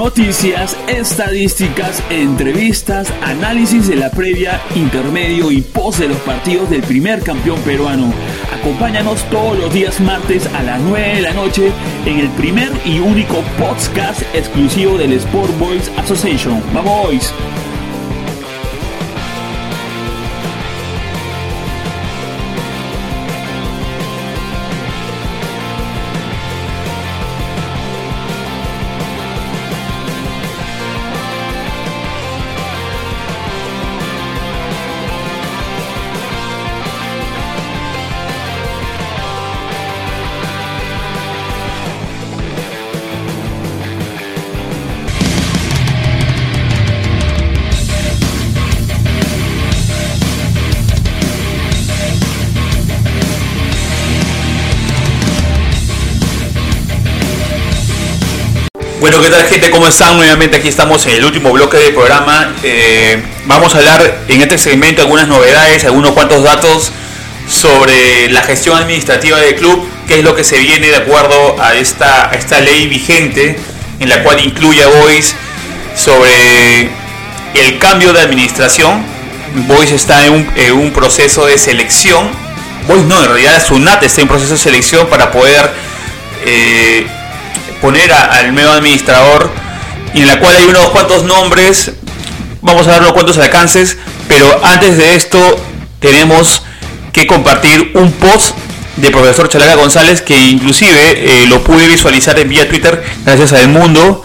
Noticias, 0.02 0.76
estadísticas, 0.88 2.02
entrevistas, 2.10 3.08
análisis 3.22 3.86
de 3.86 3.94
la 3.94 4.10
previa, 4.10 4.60
intermedio 4.74 5.52
y 5.52 5.60
post 5.60 6.00
de 6.00 6.08
los 6.08 6.16
partidos 6.18 6.68
del 6.70 6.82
primer 6.82 7.22
campeón 7.22 7.60
peruano. 7.60 8.12
Acompáñanos 8.52 9.22
todos 9.30 9.56
los 9.56 9.72
días 9.72 10.00
martes 10.00 10.48
a 10.54 10.64
las 10.64 10.80
9 10.80 11.14
de 11.14 11.22
la 11.22 11.32
noche 11.34 11.70
en 12.04 12.18
el 12.18 12.28
primer 12.30 12.72
y 12.84 12.98
único 12.98 13.44
podcast 13.56 14.22
exclusivo 14.34 14.98
del 14.98 15.12
Sport 15.12 15.56
Boys 15.60 15.88
Association. 15.96 16.60
¡Vamos, 16.74 17.32
Bueno, 59.02 59.20
¿qué 59.20 59.30
tal 59.30 59.42
gente? 59.48 59.68
¿Cómo 59.68 59.88
están? 59.88 60.16
Nuevamente 60.16 60.58
aquí 60.58 60.68
estamos 60.68 61.04
en 61.06 61.16
el 61.16 61.24
último 61.24 61.50
bloque 61.50 61.76
del 61.76 61.92
programa. 61.92 62.54
Eh, 62.62 63.20
vamos 63.46 63.74
a 63.74 63.78
hablar 63.78 64.20
en 64.28 64.42
este 64.42 64.56
segmento 64.58 65.02
algunas 65.02 65.26
novedades, 65.26 65.84
algunos 65.84 66.12
cuantos 66.12 66.44
datos 66.44 66.92
sobre 67.50 68.30
la 68.30 68.42
gestión 68.42 68.76
administrativa 68.76 69.40
del 69.40 69.56
club, 69.56 69.88
qué 70.06 70.20
es 70.20 70.24
lo 70.24 70.36
que 70.36 70.44
se 70.44 70.56
viene 70.58 70.86
de 70.86 70.94
acuerdo 70.94 71.60
a 71.60 71.74
esta, 71.74 72.30
esta 72.32 72.60
ley 72.60 72.86
vigente 72.86 73.58
en 73.98 74.08
la 74.08 74.22
cual 74.22 74.38
incluye 74.38 74.84
a 74.84 74.86
Boys 74.86 75.34
sobre 75.96 76.82
el 77.54 77.78
cambio 77.80 78.12
de 78.12 78.20
administración. 78.20 79.04
Boys 79.66 79.90
está 79.90 80.24
en 80.26 80.46
un, 80.74 80.92
proceso 80.92 81.46
de 81.46 81.58
selección. 81.58 82.30
Boys 82.86 83.02
no, 83.02 83.20
en 83.20 83.30
realidad 83.30 83.66
SUNAT 83.66 84.04
está 84.04 84.20
en 84.20 84.28
proceso 84.28 84.52
de 84.52 84.60
selección 84.60 85.08
para 85.08 85.32
poder... 85.32 85.72
Eh, 86.46 87.04
poner 87.83 88.12
al 88.12 88.55
nuevo 88.55 88.71
administrador 88.71 89.51
y 90.14 90.21
en 90.21 90.29
la 90.29 90.38
cual 90.38 90.57
hay 90.57 90.64
unos 90.64 90.88
cuantos 90.90 91.25
nombres, 91.25 91.92
vamos 92.62 92.87
a 92.87 92.92
dar 92.92 93.01
unos 93.01 93.12
cuantos 93.12 93.37
alcances, 93.38 93.99
pero 94.29 94.64
antes 94.64 94.97
de 94.97 95.16
esto 95.16 95.38
tenemos 95.99 96.62
que 97.12 97.27
compartir 97.27 97.90
un 97.95 98.12
post 98.12 98.57
de 98.97 99.11
profesor 99.11 99.49
Chalaga 99.49 99.75
González, 99.75 100.23
que 100.23 100.38
inclusive 100.38 101.42
eh, 101.42 101.47
lo 101.47 101.62
pude 101.64 101.88
visualizar 101.88 102.38
en 102.38 102.49
vía 102.49 102.68
Twitter 102.68 103.03
gracias 103.25 103.53
a 103.53 103.61
El 103.61 103.68
Mundo, 103.68 104.23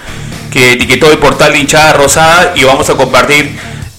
que 0.52 0.74
etiquetó 0.74 1.12
el 1.12 1.18
portal 1.18 1.54
de 1.54 1.60
hinchada 1.60 1.94
rosada 1.94 2.54
y 2.56 2.64
vamos 2.64 2.90
a 2.90 2.96
compartir 2.96 3.58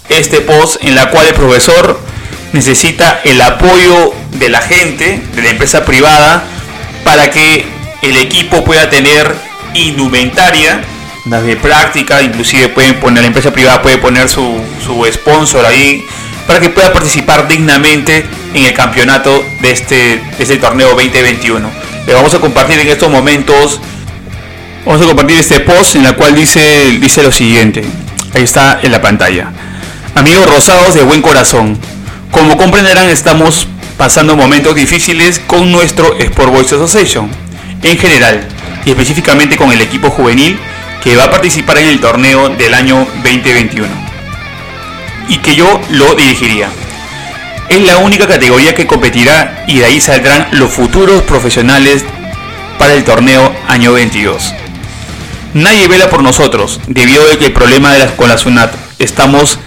este 0.08 0.40
post 0.40 0.82
en 0.82 0.94
la 0.94 1.10
cual 1.10 1.26
el 1.26 1.34
profesor 1.34 1.98
necesita 2.52 3.20
el 3.24 3.40
apoyo 3.40 4.12
de 4.32 4.48
la 4.48 4.60
gente, 4.60 5.20
de 5.34 5.42
la 5.42 5.50
empresa 5.50 5.84
privada, 5.84 6.44
para 7.04 7.30
que 7.30 7.66
el 8.02 8.16
equipo 8.16 8.64
pueda 8.64 8.88
tener 8.88 9.47
indumentaria, 9.86 10.82
las 11.26 11.44
de 11.44 11.56
práctica, 11.56 12.22
inclusive 12.22 12.68
pueden 12.68 12.98
poner, 13.00 13.22
la 13.22 13.28
empresa 13.28 13.52
privada 13.52 13.82
puede 13.82 13.98
poner 13.98 14.28
su, 14.28 14.60
su 14.84 15.04
sponsor 15.12 15.64
ahí, 15.66 16.04
para 16.46 16.60
que 16.60 16.70
pueda 16.70 16.92
participar 16.92 17.46
dignamente 17.46 18.26
en 18.54 18.64
el 18.64 18.72
campeonato 18.72 19.44
de 19.60 19.70
este, 19.70 19.94
de 19.94 20.38
este 20.38 20.56
torneo 20.56 20.88
2021. 20.90 21.70
Le 22.06 22.14
vamos 22.14 22.32
a 22.34 22.38
compartir 22.38 22.78
en 22.78 22.88
estos 22.88 23.10
momentos, 23.10 23.80
vamos 24.86 25.02
a 25.02 25.06
compartir 25.06 25.38
este 25.38 25.60
post 25.60 25.96
en 25.96 26.06
el 26.06 26.16
cual 26.16 26.34
dice, 26.34 26.98
dice 27.00 27.22
lo 27.22 27.30
siguiente, 27.30 27.84
ahí 28.34 28.42
está 28.42 28.80
en 28.82 28.92
la 28.92 29.02
pantalla. 29.02 29.52
Amigos 30.14 30.46
rosados 30.46 30.94
de 30.94 31.02
buen 31.02 31.20
corazón, 31.20 31.78
como 32.30 32.56
comprenderán 32.56 33.08
estamos 33.10 33.68
pasando 33.98 34.36
momentos 34.36 34.74
difíciles 34.74 35.40
con 35.40 35.70
nuestro 35.70 36.16
Sport 36.18 36.52
Boys 36.52 36.72
Association 36.72 37.28
en 37.82 37.98
general 37.98 38.48
específicamente 38.90 39.56
con 39.56 39.72
el 39.72 39.80
equipo 39.80 40.10
juvenil 40.10 40.58
que 41.02 41.16
va 41.16 41.24
a 41.24 41.30
participar 41.30 41.78
en 41.78 41.88
el 41.88 42.00
torneo 42.00 42.48
del 42.50 42.74
año 42.74 43.06
2021 43.22 43.88
y 45.28 45.38
que 45.38 45.54
yo 45.54 45.80
lo 45.90 46.14
dirigiría. 46.14 46.68
Es 47.68 47.82
la 47.82 47.98
única 47.98 48.26
categoría 48.26 48.74
que 48.74 48.86
competirá 48.86 49.64
y 49.66 49.78
de 49.78 49.84
ahí 49.84 50.00
saldrán 50.00 50.48
los 50.52 50.72
futuros 50.72 51.22
profesionales 51.22 52.04
para 52.78 52.94
el 52.94 53.04
torneo 53.04 53.54
año 53.68 53.92
22. 53.92 54.54
Nadie 55.54 55.88
vela 55.88 56.08
por 56.08 56.22
nosotros 56.22 56.80
debido 56.86 57.22
a 57.30 57.38
que 57.38 57.46
el 57.46 57.52
problema 57.52 57.92
de 57.92 58.00
las, 58.00 58.12
con 58.12 58.28
la 58.28 58.38
SUNAT 58.38 58.72
estamos 58.98 59.58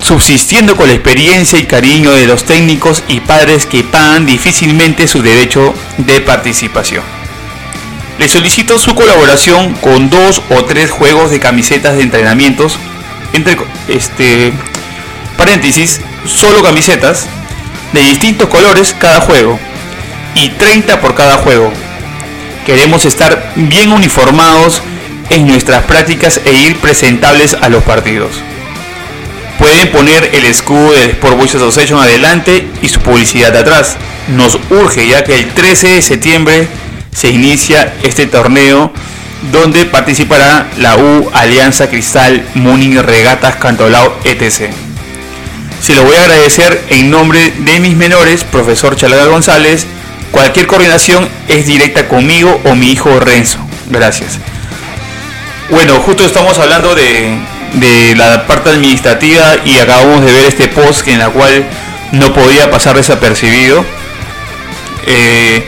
subsistiendo 0.00 0.76
con 0.76 0.88
la 0.88 0.94
experiencia 0.94 1.58
y 1.58 1.64
cariño 1.64 2.12
de 2.12 2.26
los 2.26 2.44
técnicos 2.44 3.02
y 3.08 3.20
padres 3.20 3.66
que 3.66 3.84
pagan 3.84 4.26
difícilmente 4.26 5.06
su 5.06 5.22
derecho 5.22 5.74
de 5.98 6.20
participación. 6.20 7.19
Le 8.20 8.28
solicito 8.28 8.78
su 8.78 8.94
colaboración 8.94 9.72
con 9.76 10.10
dos 10.10 10.42
o 10.50 10.66
tres 10.66 10.90
juegos 10.90 11.30
de 11.30 11.40
camisetas 11.40 11.96
de 11.96 12.02
entrenamientos, 12.02 12.78
entre 13.32 13.56
este 13.88 14.52
paréntesis, 15.38 16.02
solo 16.26 16.62
camisetas 16.62 17.24
de 17.94 18.02
distintos 18.02 18.50
colores 18.50 18.94
cada 18.98 19.22
juego 19.22 19.58
y 20.34 20.50
30 20.50 21.00
por 21.00 21.14
cada 21.14 21.38
juego. 21.38 21.72
Queremos 22.66 23.06
estar 23.06 23.54
bien 23.56 23.90
uniformados 23.90 24.82
en 25.30 25.46
nuestras 25.46 25.84
prácticas 25.84 26.42
e 26.44 26.52
ir 26.52 26.76
presentables 26.76 27.54
a 27.54 27.70
los 27.70 27.82
partidos. 27.84 28.32
Pueden 29.58 29.90
poner 29.92 30.28
el 30.34 30.44
escudo 30.44 30.92
del 30.92 31.12
Sport 31.12 31.38
Boys 31.38 31.54
Association 31.54 31.98
adelante 31.98 32.68
y 32.82 32.88
su 32.90 33.00
publicidad 33.00 33.56
atrás. 33.56 33.96
Nos 34.28 34.58
urge 34.68 35.08
ya 35.08 35.24
que 35.24 35.36
el 35.36 35.48
13 35.54 35.88
de 35.88 36.02
septiembre 36.02 36.68
se 37.12 37.30
inicia 37.30 37.94
este 38.02 38.26
torneo 38.26 38.92
donde 39.52 39.86
participará 39.86 40.68
la 40.78 40.96
U 40.96 41.30
Alianza 41.32 41.88
Cristal 41.88 42.44
Muni 42.54 42.98
Regatas 42.98 43.56
Cantolao 43.56 44.14
etc. 44.24 44.70
Se 45.80 45.94
lo 45.94 46.04
voy 46.04 46.16
a 46.16 46.22
agradecer 46.22 46.84
en 46.90 47.10
nombre 47.10 47.52
de 47.58 47.80
mis 47.80 47.96
menores, 47.96 48.44
profesor 48.44 48.96
Chalaga 48.96 49.26
González. 49.26 49.86
Cualquier 50.30 50.66
coordinación 50.66 51.28
es 51.48 51.66
directa 51.66 52.06
conmigo 52.06 52.60
o 52.64 52.74
mi 52.74 52.92
hijo 52.92 53.18
Renzo. 53.18 53.58
Gracias. 53.88 54.38
Bueno, 55.70 55.94
justo 56.00 56.24
estamos 56.24 56.58
hablando 56.58 56.94
de, 56.94 57.38
de 57.74 58.14
la 58.16 58.46
parte 58.46 58.70
administrativa 58.70 59.56
y 59.64 59.78
acabamos 59.78 60.24
de 60.24 60.32
ver 60.32 60.44
este 60.44 60.68
post 60.68 61.08
en 61.08 61.18
la 61.18 61.30
cual 61.30 61.64
no 62.12 62.32
podía 62.34 62.70
pasar 62.70 62.96
desapercibido. 62.96 63.84
Eh, 65.06 65.66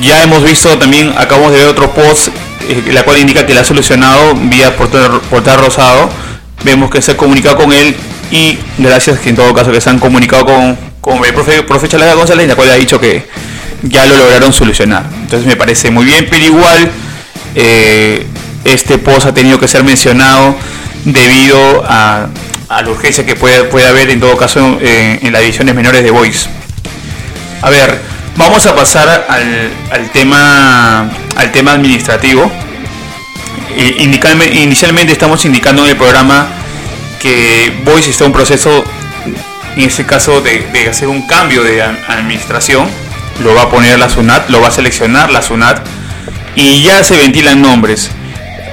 ya 0.00 0.22
hemos 0.22 0.42
visto 0.42 0.76
también, 0.78 1.12
acabamos 1.16 1.52
de 1.52 1.58
ver 1.58 1.68
otro 1.68 1.92
post, 1.92 2.28
eh, 2.68 2.82
la 2.92 3.02
cual 3.02 3.18
indica 3.18 3.46
que 3.46 3.54
la 3.54 3.60
ha 3.60 3.64
solucionado 3.64 4.34
vía 4.34 4.76
portal, 4.76 5.20
portal 5.30 5.58
rosado. 5.58 6.10
Vemos 6.64 6.90
que 6.90 7.02
se 7.02 7.12
ha 7.12 7.16
comunicado 7.16 7.56
con 7.56 7.72
él 7.72 7.94
y 8.30 8.58
gracias 8.78 9.18
que 9.18 9.30
en 9.30 9.36
todo 9.36 9.52
caso 9.52 9.70
que 9.70 9.80
se 9.80 9.90
han 9.90 9.98
comunicado 9.98 10.46
con, 10.46 10.78
con 11.00 11.24
el 11.24 11.34
profe, 11.34 11.62
profe 11.62 11.88
Chalaga 11.88 12.14
González, 12.14 12.48
la 12.48 12.56
cual 12.56 12.70
ha 12.70 12.74
dicho 12.74 12.98
que 12.98 13.26
ya 13.82 14.06
lo 14.06 14.16
lograron 14.16 14.52
solucionar. 14.52 15.04
Entonces 15.20 15.46
me 15.46 15.56
parece 15.56 15.90
muy 15.90 16.06
bien, 16.06 16.26
pero 16.30 16.42
igual 16.44 16.90
eh, 17.54 18.26
este 18.64 18.98
post 18.98 19.26
ha 19.26 19.34
tenido 19.34 19.58
que 19.58 19.68
ser 19.68 19.84
mencionado 19.84 20.56
debido 21.04 21.84
a, 21.86 22.28
la 22.70 22.88
urgencia 22.88 23.24
que 23.24 23.36
puede, 23.36 23.64
puede 23.64 23.86
haber 23.86 24.10
en 24.10 24.18
todo 24.18 24.36
caso 24.36 24.78
en 24.80 25.32
las 25.32 25.42
divisiones 25.42 25.74
menores 25.74 26.02
de 26.02 26.10
Boys. 26.10 26.48
A 27.62 27.70
ver, 27.70 28.00
vamos 28.36 28.66
a 28.66 28.74
pasar 28.74 29.26
al, 29.28 30.10
tema 30.10 31.10
al 31.36 31.52
tema 31.52 31.72
administrativo. 31.72 32.50
inicialmente 33.76 35.12
estamos 35.12 35.44
indicando 35.44 35.84
en 35.84 35.90
el 35.90 35.96
programa 35.96 36.48
que 37.20 37.72
Boys 37.84 38.06
está 38.06 38.24
en 38.24 38.30
un 38.30 38.36
proceso, 38.36 38.84
en 39.76 39.82
este 39.82 40.04
caso, 40.04 40.40
de, 40.40 40.60
de 40.72 40.88
hacer 40.88 41.08
un 41.08 41.26
cambio 41.26 41.62
de 41.62 41.82
administración. 41.82 42.88
Lo 43.42 43.54
va 43.54 43.62
a 43.62 43.70
poner 43.70 43.98
la 43.98 44.08
SUNAT, 44.08 44.48
lo 44.50 44.60
va 44.60 44.68
a 44.68 44.70
seleccionar 44.70 45.30
la 45.30 45.42
SUNAT 45.42 45.84
y 46.54 46.82
ya 46.82 47.02
se 47.02 47.16
ventilan 47.16 47.60
nombres. 47.60 48.10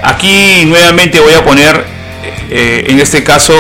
Aquí 0.04 0.66
nuevamente 0.66 1.20
voy 1.20 1.34
a 1.34 1.44
poner 1.44 1.86
eh, 2.50 2.86
en 2.88 3.00
este 3.00 3.24
caso 3.24 3.54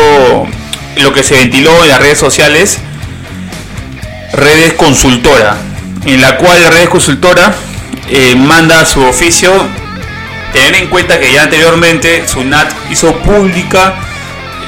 lo 0.97 1.13
que 1.13 1.23
se 1.23 1.35
ventiló 1.35 1.83
en 1.83 1.89
las 1.89 1.99
redes 1.99 2.19
sociales, 2.19 2.79
redes 4.33 4.73
consultora, 4.73 5.57
en 6.05 6.21
la 6.21 6.37
cual 6.37 6.63
redes 6.71 6.89
consultora 6.89 7.53
eh, 8.09 8.35
manda 8.35 8.85
su 8.85 9.01
oficio, 9.01 9.51
tener 10.53 10.75
en 10.75 10.87
cuenta 10.89 11.19
que 11.19 11.31
ya 11.31 11.43
anteriormente 11.43 12.27
SUNAT 12.27 12.71
hizo 12.91 13.13
pública 13.17 13.95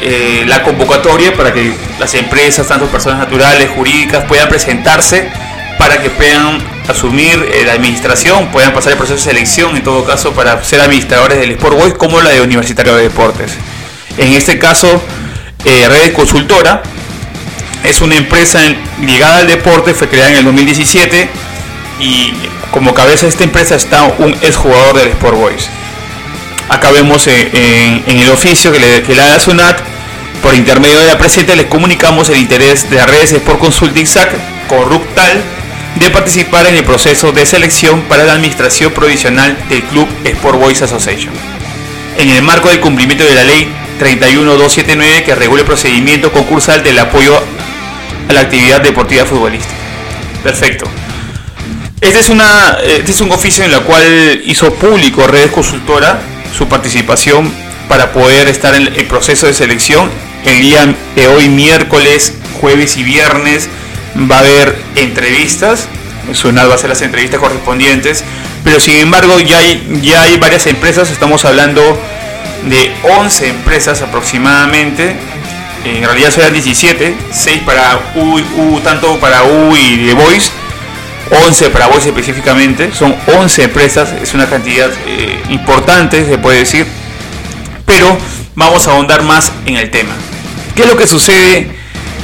eh, 0.02 0.44
la 0.48 0.64
convocatoria 0.64 1.36
para 1.36 1.54
que 1.54 1.74
las 2.00 2.14
empresas, 2.14 2.68
tanto 2.68 2.88
personas 2.88 3.20
naturales, 3.20 3.70
jurídicas, 3.76 4.26
puedan 4.26 4.50
presentarse 4.50 5.30
para 5.78 6.02
que 6.02 6.10
puedan 6.10 6.62
asumir 6.88 7.50
la 7.66 7.74
administración, 7.74 8.48
puedan 8.48 8.74
pasar 8.74 8.94
el 8.94 8.98
proceso 8.98 9.18
de 9.18 9.32
selección 9.32 9.76
en 9.76 9.84
todo 9.84 10.06
caso 10.06 10.34
para 10.34 10.64
ser 10.64 10.82
administradores 10.82 11.40
del 11.40 11.52
Sport 11.52 11.78
Boys 11.78 11.94
como 11.96 12.22
la 12.22 12.30
de 12.30 12.42
Universitario 12.42 12.96
de 12.96 13.04
Deportes. 13.04 13.54
En 14.18 14.34
este 14.34 14.60
caso, 14.60 15.02
eh, 15.66 15.88
Red 15.88 16.14
Consultora 16.14 16.84
es 17.84 18.02
una 18.02 18.16
empresa 18.16 18.60
ligada 19.02 19.40
al 19.40 19.48
deporte, 19.48 19.94
fue 19.94 20.08
creada 20.08 20.32
en 20.32 20.38
el 20.38 20.46
2017 20.46 21.30
y 22.00 22.34
como 22.72 22.94
cabeza 22.94 23.24
de 23.24 23.30
esta 23.30 23.44
empresa 23.44 23.76
está 23.76 24.04
un 24.18 24.34
exjugador 24.42 24.98
del 24.98 25.10
Sport 25.10 25.38
Boys. 25.38 25.70
Acá 26.70 26.92
vemos 26.92 27.28
eh, 27.28 28.02
en, 28.08 28.20
el 28.20 28.30
oficio 28.32 28.72
que 28.72 28.80
le, 28.80 29.04
que 29.04 29.14
da 29.16 29.40
SUNAT, 29.40 29.82
por 30.42 30.56
intermedio 30.56 31.00
de 31.00 31.08
la 31.08 31.18
presente 31.18 31.56
les 31.56 31.68
comunicamos 31.68 32.30
el 32.30 32.38
interés 32.38 32.90
de 32.90 32.98
las 32.98 33.10
redes 33.10 33.32
Sport 33.32 33.60
Consulting 33.60 34.06
SAC 34.06 34.32
Corruptal 34.68 35.42
de 35.96 36.10
participar 36.10 36.66
en 36.68 36.76
el 36.76 36.84
proceso 36.84 37.32
de 37.32 37.46
selección 37.46 38.02
para 38.04 38.24
la 38.24 38.34
administración 38.34 38.92
provisional 38.92 39.58
del 39.70 39.84
Club 39.84 40.08
Sport 40.24 40.60
Boys 40.60 40.82
Association. 40.82 41.34
En 42.18 42.30
el 42.30 42.42
marco 42.42 42.70
del 42.70 42.80
cumplimiento 42.80 43.24
de 43.24 43.36
la 43.36 43.44
ley 43.44 43.72
31279 44.00 45.24
que 45.24 45.36
regula 45.36 45.62
el 45.62 45.68
procedimiento 45.68 46.32
concursal 46.32 46.84
del 46.84 47.00
apoyo 47.00 47.42
a 48.30 48.34
la 48.34 48.42
actividad 48.42 48.82
deportiva 48.82 49.26
futbolística. 49.26 49.74
Perfecto. 50.44 50.86
Este 52.02 52.20
es, 52.20 52.30
una, 52.30 52.78
este 52.86 53.12
es 53.12 53.22
un 53.22 53.32
oficio 53.32 53.64
en 53.64 53.72
el 53.72 53.82
cual 53.82 54.42
hizo 54.46 54.74
público 54.74 55.26
Redes 55.26 55.52
Consultora 55.52 56.20
su 56.56 56.68
participación 56.68 57.50
para 57.88 58.12
poder 58.12 58.48
estar 58.50 58.76
en 58.76 58.88
el 58.88 59.06
proceso 59.06 59.48
de 59.48 59.54
selección. 59.54 60.10
El 60.46 60.60
día 60.60 60.94
de 61.16 61.28
hoy, 61.28 61.48
miércoles, 61.48 62.34
jueves 62.60 62.98
y 62.98 63.04
viernes, 63.04 63.70
va 64.30 64.38
a 64.38 64.40
haber 64.40 64.76
entrevistas. 64.96 65.88
Sunat 66.34 66.68
va 66.68 66.74
a 66.74 66.76
hacer 66.76 66.90
las 66.90 67.02
entrevistas 67.02 67.40
correspondientes. 67.40 68.24
Pero 68.64 68.80
sin 68.80 68.96
embargo, 68.98 69.40
ya 69.40 69.60
hay, 69.60 70.00
ya 70.02 70.24
hay 70.24 70.38
varias 70.38 70.68
empresas. 70.68 71.10
Estamos 71.12 71.46
hablando 71.46 71.82
de 72.70 72.92
11 73.04 73.48
empresas 73.48 74.02
aproximadamente. 74.02 75.16
En 75.86 76.04
realidad 76.04 76.32
serán 76.32 76.54
17, 76.54 77.16
6 77.32 77.62
para 77.66 78.00
U, 78.16 78.80
tanto 78.82 79.20
para 79.20 79.44
U 79.44 79.76
y 79.76 80.08
The 80.08 80.14
Voice, 80.14 80.50
11 81.46 81.70
para 81.72 81.88
Voice 81.88 82.08
específicamente. 82.08 82.92
Son 82.94 83.14
11 83.28 83.64
empresas, 83.64 84.14
es 84.22 84.34
una 84.34 84.50
cantidad 84.50 84.90
eh, 85.06 85.42
importante, 85.50 86.26
se 86.26 86.38
puede 86.38 86.60
decir. 86.60 86.88
Pero 87.86 88.18
vamos 88.56 88.88
a 88.88 88.92
ahondar 88.92 89.24
más 89.24 89.52
en 89.66 89.76
el 89.76 89.92
tema. 89.92 90.14
¿Qué 90.74 90.84
es 90.84 90.88
lo 90.88 90.96
que 90.96 91.06
sucede 91.06 91.76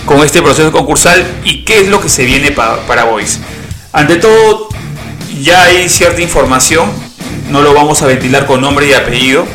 con 0.06 0.24
este 0.24 0.42
proceso 0.42 0.72
concursal 0.72 1.26
y 1.44 1.66
qué 1.66 1.82
es 1.82 1.90
lo 1.90 2.00
que 2.00 2.08
se 2.08 2.24
viene 2.24 2.52
para, 2.52 2.88
para 2.88 3.04
Voice? 3.04 3.40
Ante 3.92 4.16
todo, 4.16 4.70
ya 5.42 5.64
hay 5.64 5.90
cierta 5.90 6.22
información, 6.22 6.90
no 7.50 7.62
lo 7.62 7.74
vamos 7.74 8.02
a 8.02 8.06
ventilar 8.06 8.46
con 8.46 8.62
nombre 8.62 8.88
y 8.88 8.94
apellido, 8.94 9.46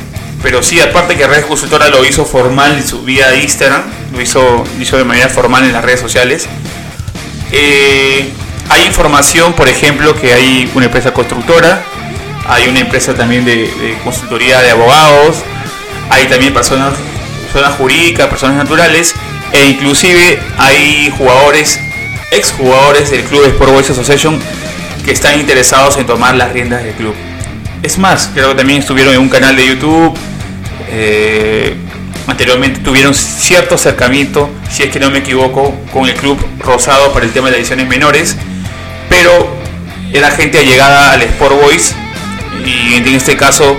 pero 0.45 0.63
sí, 0.63 0.79
aparte 0.79 1.17
que 1.17 1.27
Red 1.27 1.47
Consultora 1.47 1.89
lo 1.89 2.05
hizo 2.05 2.27
formal 2.27 2.77
en 2.77 2.87
su 2.87 3.01
vía 3.03 3.35
Instagram, 3.35 3.83
lo 4.13 4.21
hizo, 4.21 4.63
hizo 4.79 4.99
de 4.99 5.05
manera 5.05 5.31
formal 5.31 5.65
en 5.65 5.73
las 5.73 5.83
redes 5.83 6.01
sociales. 6.01 6.47
Eh, 7.51 8.29
hay 8.69 8.85
información, 8.85 9.55
por 9.55 9.69
ejemplo, 9.69 10.15
que 10.21 10.35
hay 10.35 10.71
una 10.75 10.85
empresa 10.85 11.15
constructora, 11.15 11.83
hay 12.47 12.69
una 12.69 12.81
empresa 12.81 13.15
también 13.15 13.47
de, 13.47 13.57
de 13.57 13.99
consultoría 14.05 14.61
de 14.61 14.73
abogados, 14.73 15.39
hay 16.11 16.27
también 16.27 16.53
personas, 16.53 16.93
personas 17.51 17.79
jurídicas, 17.79 18.29
personas 18.29 18.57
naturales, 18.57 19.15
e 19.51 19.65
inclusive 19.65 20.39
hay 20.59 21.11
jugadores, 21.17 21.81
exjugadores 22.31 23.11
del 23.11 23.23
club 23.25 23.47
Sport 23.47 23.73
Boys 23.73 23.89
Association 23.89 24.39
que 25.07 25.13
están 25.13 25.41
interesados 25.41 25.97
en 25.97 26.05
tomar 26.05 26.35
las 26.35 26.53
riendas 26.53 26.85
del 26.85 26.93
club. 26.93 27.15
Es 27.83 27.97
más, 27.97 28.31
creo 28.35 28.51
que 28.51 28.57
también 28.57 28.81
estuvieron 28.81 29.15
en 29.15 29.21
un 29.21 29.31
canal 29.31 29.57
de 29.57 29.69
YouTube. 29.69 30.15
Eh, 30.97 31.75
anteriormente 32.29 32.79
tuvieron 32.81 33.15
cierto 33.15 33.75
acercamiento, 33.75 34.49
si 34.71 34.85
es 34.85 34.91
que 34.91 35.01
no 35.01 35.11
me 35.11 35.19
equivoco, 35.19 35.75
con 35.93 36.07
el 36.07 36.15
club 36.15 36.39
Rosado 36.61 37.13
para 37.13 37.27
el 37.27 37.33
tema 37.33 37.51
de 37.51 37.57
ediciones 37.57 37.89
menores. 37.89 38.37
Pero 39.09 39.49
era 40.13 40.31
gente 40.31 40.59
allegada 40.59 41.13
al 41.13 41.23
Sport 41.23 41.61
Boys. 41.61 41.95
Y 42.65 42.95
en 42.95 43.09
este 43.09 43.37
caso, 43.37 43.77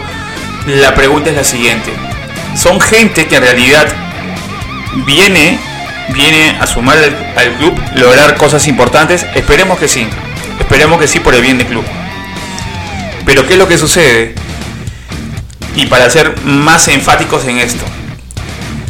la 0.67 0.93
pregunta 0.93 1.29
es 1.29 1.35
la 1.35 1.43
siguiente. 1.45 1.91
Son 2.55 2.79
gente 2.81 3.27
que 3.27 3.37
en 3.37 3.43
realidad 3.43 3.87
viene, 5.05 5.57
viene 6.09 6.57
a 6.59 6.67
sumar 6.67 6.97
al 6.97 7.53
club, 7.57 7.73
lograr 7.95 8.35
cosas 8.35 8.67
importantes. 8.67 9.25
Esperemos 9.35 9.79
que 9.79 9.87
sí. 9.87 10.05
Esperemos 10.59 10.99
que 10.99 11.07
sí 11.07 11.19
por 11.19 11.33
el 11.33 11.41
bien 11.41 11.57
del 11.57 11.67
club. 11.67 11.85
Pero 13.25 13.47
¿qué 13.47 13.53
es 13.53 13.59
lo 13.59 13.67
que 13.67 13.77
sucede? 13.77 14.35
Y 15.75 15.87
para 15.87 16.09
ser 16.09 16.35
más 16.43 16.87
enfáticos 16.87 17.45
en 17.45 17.59
esto. 17.59 17.83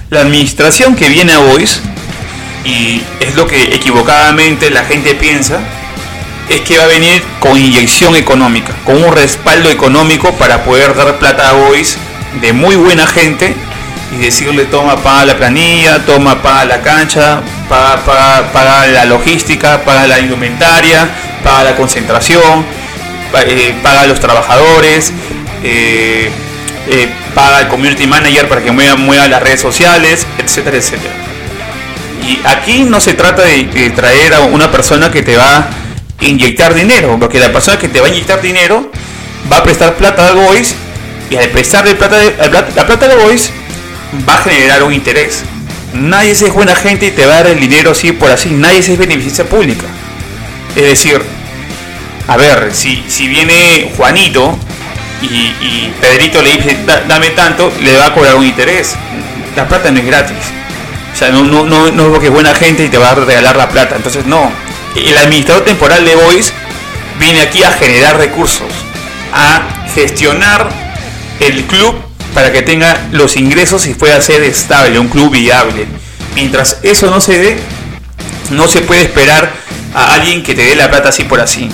La 0.09 0.21
administración 0.21 0.95
que 0.95 1.09
viene 1.09 1.33
a 1.33 1.39
Voice, 1.39 1.79
y 2.63 3.01
es 3.19 3.35
lo 3.35 3.47
que 3.47 3.75
equivocadamente 3.75 4.69
la 4.69 4.85
gente 4.85 5.15
piensa, 5.15 5.59
es 6.49 6.61
que 6.61 6.77
va 6.77 6.83
a 6.83 6.87
venir 6.87 7.23
con 7.39 7.57
inyección 7.57 8.15
económica, 8.15 8.73
con 8.85 9.03
un 9.03 9.15
respaldo 9.15 9.69
económico 9.69 10.31
para 10.33 10.63
poder 10.63 10.95
dar 10.95 11.17
plata 11.17 11.49
a 11.49 11.53
Voice 11.53 11.97
de 12.41 12.53
muy 12.53 12.75
buena 12.75 13.07
gente 13.07 13.55
y 14.13 14.17
decirle 14.17 14.65
toma 14.65 14.97
paga 14.97 15.25
la 15.25 15.37
planilla, 15.37 16.05
toma 16.05 16.41
paga 16.41 16.65
la 16.65 16.81
cancha, 16.81 17.41
paga, 17.67 18.03
paga, 18.05 18.51
paga 18.51 18.87
la 18.87 19.05
logística, 19.05 19.83
paga 19.83 20.07
la 20.07 20.19
indumentaria, 20.19 21.09
paga 21.43 21.71
la 21.71 21.75
concentración, 21.75 22.65
eh, 23.47 23.73
paga 23.81 24.01
a 24.01 24.07
los 24.07 24.19
trabajadores, 24.19 25.11
eh, 25.63 26.29
eh, 26.89 27.09
paga 27.33 27.61
el 27.61 27.67
community 27.67 28.05
manager 28.05 28.47
para 28.47 28.63
que 28.63 28.71
mueva, 28.71 28.95
mueva, 28.95 29.27
las 29.27 29.41
redes 29.41 29.61
sociales, 29.61 30.25
etcétera, 30.37 30.77
etcétera. 30.77 31.13
Y 32.27 32.39
aquí 32.45 32.83
no 32.83 32.99
se 32.99 33.13
trata 33.13 33.43
de, 33.43 33.91
traer 33.95 34.33
a 34.33 34.41
una 34.41 34.71
persona 34.71 35.11
que 35.11 35.21
te 35.21 35.37
va 35.37 35.57
a 35.57 35.69
inyectar 36.21 36.73
dinero, 36.73 37.17
porque 37.19 37.39
la 37.39 37.51
persona 37.51 37.77
que 37.77 37.87
te 37.87 37.99
va 37.99 38.07
a 38.07 38.09
inyectar 38.09 38.41
dinero 38.41 38.91
va 39.51 39.57
a 39.57 39.63
prestar 39.63 39.95
plata 39.95 40.27
al 40.27 40.35
Voice 40.35 40.73
y 41.29 41.35
al 41.35 41.49
prestarle 41.49 41.95
plata 41.95 42.17
de, 42.17 42.35
la 42.75 42.85
plata 42.85 43.07
de 43.07 43.15
Voice 43.15 43.51
va 44.27 44.35
a 44.35 44.41
generar 44.43 44.83
un 44.83 44.93
interés. 44.93 45.43
Nadie 45.93 46.31
es 46.31 46.53
buena 46.53 46.75
gente 46.75 47.07
y 47.07 47.11
te 47.11 47.25
va 47.25 47.33
a 47.33 47.37
dar 47.37 47.47
el 47.47 47.59
dinero 47.59 47.91
así 47.91 48.11
por 48.11 48.31
así, 48.31 48.49
nadie 48.49 48.79
es 48.79 48.97
beneficencia 48.97 49.45
pública. 49.45 49.85
Es 50.75 50.83
decir, 50.83 51.21
a 52.27 52.37
ver, 52.37 52.71
si, 52.73 53.03
si 53.07 53.27
viene 53.27 53.91
Juanito 53.95 54.57
y, 55.25 55.93
Pedrito 55.99 56.41
le 56.41 56.57
dice 56.57 56.77
dame 57.07 57.29
tanto, 57.31 57.71
le 57.81 57.97
va 57.97 58.07
a 58.07 58.13
cobrar 58.13 58.35
un 58.35 58.45
interés. 58.45 58.95
La 59.55 59.67
plata 59.67 59.91
no 59.91 59.99
es 59.99 60.05
gratis. 60.05 60.37
O 61.13 61.17
sea, 61.17 61.29
no, 61.29 61.43
no, 61.43 61.63
no, 61.65 61.91
no 61.91 62.03
es 62.03 62.09
porque 62.09 62.27
es 62.27 62.33
buena 62.33 62.53
gente 62.53 62.83
y 62.85 62.89
te 62.89 62.97
va 62.97 63.11
a 63.11 63.15
regalar 63.15 63.55
la 63.55 63.69
plata. 63.69 63.95
Entonces 63.95 64.25
no. 64.25 64.51
El 64.95 65.17
administrador 65.17 65.63
temporal 65.63 66.03
de 66.05 66.15
Voice 66.15 66.51
viene 67.19 67.41
aquí 67.41 67.63
a 67.63 67.71
generar 67.71 68.17
recursos, 68.17 68.67
a 69.33 69.61
gestionar 69.93 70.69
el 71.39 71.63
club 71.65 71.95
para 72.33 72.51
que 72.51 72.61
tenga 72.61 73.07
los 73.11 73.37
ingresos 73.37 73.87
y 73.87 73.93
pueda 73.93 74.19
ser 74.21 74.43
estable, 74.43 74.99
un 74.99 75.07
club 75.07 75.31
viable. 75.31 75.85
Mientras 76.35 76.79
eso 76.83 77.09
no 77.09 77.21
se 77.21 77.37
dé, 77.37 77.57
no 78.51 78.67
se 78.67 78.81
puede 78.81 79.03
esperar 79.03 79.51
a 79.93 80.13
alguien 80.13 80.43
que 80.43 80.53
te 80.53 80.63
dé 80.63 80.75
la 80.75 80.89
plata 80.89 81.09
así 81.09 81.23
por 81.23 81.39
así. 81.39 81.69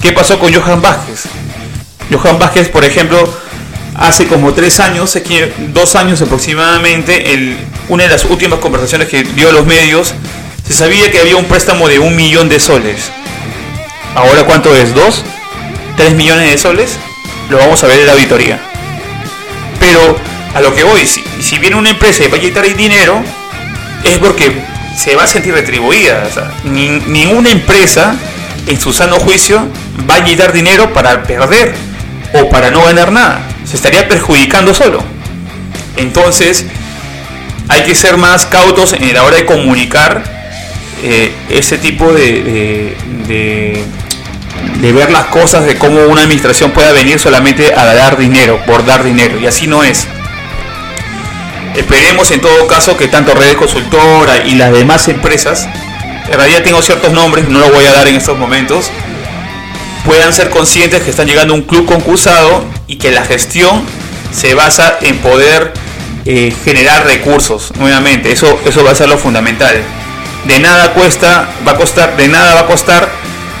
¿Qué 0.00 0.12
pasó 0.12 0.38
con 0.38 0.54
Johan 0.54 0.80
Vázquez? 0.80 1.24
Johan 2.10 2.38
Vázquez, 2.38 2.68
por 2.68 2.84
ejemplo, 2.84 3.28
hace 3.96 4.26
como 4.26 4.52
tres 4.52 4.80
años, 4.80 5.16
dos 5.72 5.94
años 5.96 6.20
aproximadamente, 6.22 7.56
una 7.88 8.04
de 8.04 8.10
las 8.10 8.24
últimas 8.24 8.58
conversaciones 8.58 9.08
que 9.08 9.22
dio 9.22 9.50
a 9.50 9.52
los 9.52 9.66
medios, 9.66 10.14
se 10.66 10.72
sabía 10.72 11.10
que 11.10 11.18
había 11.18 11.36
un 11.36 11.44
préstamo 11.44 11.88
de 11.88 11.98
un 11.98 12.16
millón 12.16 12.48
de 12.48 12.60
soles. 12.60 13.10
Ahora 14.14 14.44
cuánto 14.44 14.74
es? 14.74 14.94
¿Dos? 14.94 15.24
¿Tres 15.96 16.14
millones 16.14 16.50
de 16.50 16.58
soles? 16.58 16.96
Lo 17.48 17.58
vamos 17.58 17.82
a 17.84 17.86
ver 17.86 18.00
en 18.00 18.06
la 18.06 18.12
auditoría. 18.12 18.60
Pero 19.78 20.16
a 20.54 20.60
lo 20.60 20.74
que 20.74 20.82
voy, 20.82 21.06
si, 21.06 21.58
viene 21.58 21.76
una 21.76 21.90
empresa 21.90 22.24
y 22.24 22.28
va 22.28 22.38
a 22.38 22.40
quitar 22.40 22.64
el 22.64 22.76
dinero, 22.76 23.22
es 24.04 24.18
porque 24.18 24.52
se 24.96 25.14
va 25.14 25.24
a 25.24 25.26
sentir 25.26 25.54
retribuida. 25.54 26.28
Ni, 26.64 26.88
ninguna 26.88 27.50
empresa 27.50 28.14
en 28.66 28.80
su 28.80 28.92
sano 28.92 29.16
juicio 29.16 29.66
va 30.08 30.16
a 30.16 30.24
quitar 30.24 30.52
dinero 30.52 30.92
para 30.92 31.22
perder 31.22 31.89
o 32.32 32.48
para 32.48 32.70
no 32.70 32.84
ganar 32.84 33.12
nada. 33.12 33.42
Se 33.64 33.76
estaría 33.76 34.08
perjudicando 34.08 34.74
solo. 34.74 35.02
Entonces, 35.96 36.64
hay 37.68 37.82
que 37.82 37.94
ser 37.94 38.16
más 38.16 38.46
cautos 38.46 38.92
en 38.92 39.14
la 39.14 39.22
hora 39.22 39.36
de 39.36 39.46
comunicar 39.46 40.24
eh, 41.02 41.32
ese 41.48 41.78
tipo 41.78 42.12
de, 42.12 42.96
de, 43.26 44.92
ver 44.92 45.10
las 45.10 45.26
cosas, 45.26 45.64
de 45.64 45.76
cómo 45.76 46.04
una 46.06 46.22
administración 46.22 46.72
pueda 46.72 46.92
venir 46.92 47.18
solamente 47.18 47.72
a 47.74 47.84
dar 47.94 48.16
dinero, 48.16 48.60
por 48.66 48.84
dar 48.84 49.04
dinero. 49.04 49.38
Y 49.40 49.46
así 49.46 49.66
no 49.66 49.84
es. 49.84 50.06
Esperemos 51.76 52.30
en 52.32 52.40
todo 52.40 52.66
caso 52.66 52.96
que 52.96 53.08
tanto 53.08 53.34
Redes 53.34 53.56
Consultora 53.56 54.44
y 54.44 54.56
las 54.56 54.72
demás 54.72 55.06
empresas, 55.08 55.68
en 56.28 56.36
realidad 56.36 56.62
tengo 56.62 56.82
ciertos 56.82 57.12
nombres, 57.12 57.48
no 57.48 57.60
lo 57.60 57.70
voy 57.70 57.84
a 57.86 57.92
dar 57.92 58.08
en 58.08 58.16
estos 58.16 58.36
momentos, 58.36 58.90
puedan 60.04 60.32
ser 60.32 60.50
conscientes 60.50 61.02
que 61.02 61.10
están 61.10 61.26
llegando 61.26 61.54
a 61.54 61.56
un 61.56 61.62
club 61.62 61.86
concursado 61.86 62.64
y 62.86 62.96
que 62.96 63.10
la 63.10 63.24
gestión 63.24 63.82
se 64.32 64.54
basa 64.54 64.98
en 65.02 65.18
poder 65.18 65.72
eh, 66.24 66.52
generar 66.64 67.04
recursos 67.04 67.72
nuevamente. 67.76 68.32
Eso, 68.32 68.58
eso 68.64 68.84
va 68.84 68.92
a 68.92 68.94
ser 68.94 69.08
lo 69.08 69.18
fundamental. 69.18 69.82
De 70.44 70.58
nada 70.58 70.92
cuesta, 70.92 71.48
va 71.66 71.72
a 71.72 71.76
costar, 71.76 72.16
de 72.16 72.28
nada 72.28 72.54
va 72.54 72.60
a 72.60 72.66
costar 72.66 73.10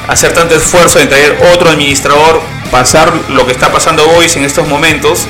hacer 0.08 0.32
tanto 0.32 0.54
esfuerzo 0.56 0.98
en 0.98 1.08
traer 1.08 1.38
otro 1.54 1.70
administrador, 1.70 2.40
pasar 2.70 3.12
lo 3.28 3.46
que 3.46 3.52
está 3.52 3.70
pasando 3.70 4.08
hoy 4.10 4.26
en 4.34 4.44
estos 4.44 4.66
momentos, 4.66 5.26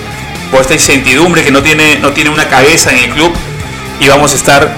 por 0.51 0.61
esta 0.61 0.74
incertidumbre 0.74 1.45
que 1.45 1.51
no 1.51 1.62
tiene, 1.62 1.99
no 1.99 2.12
tiene 2.12 2.30
una 2.30 2.49
cabeza 2.49 2.91
en 2.91 2.99
el 2.99 3.11
club 3.11 3.32
y 4.01 4.09
vamos 4.09 4.32
a 4.32 4.37
estar 4.37 4.76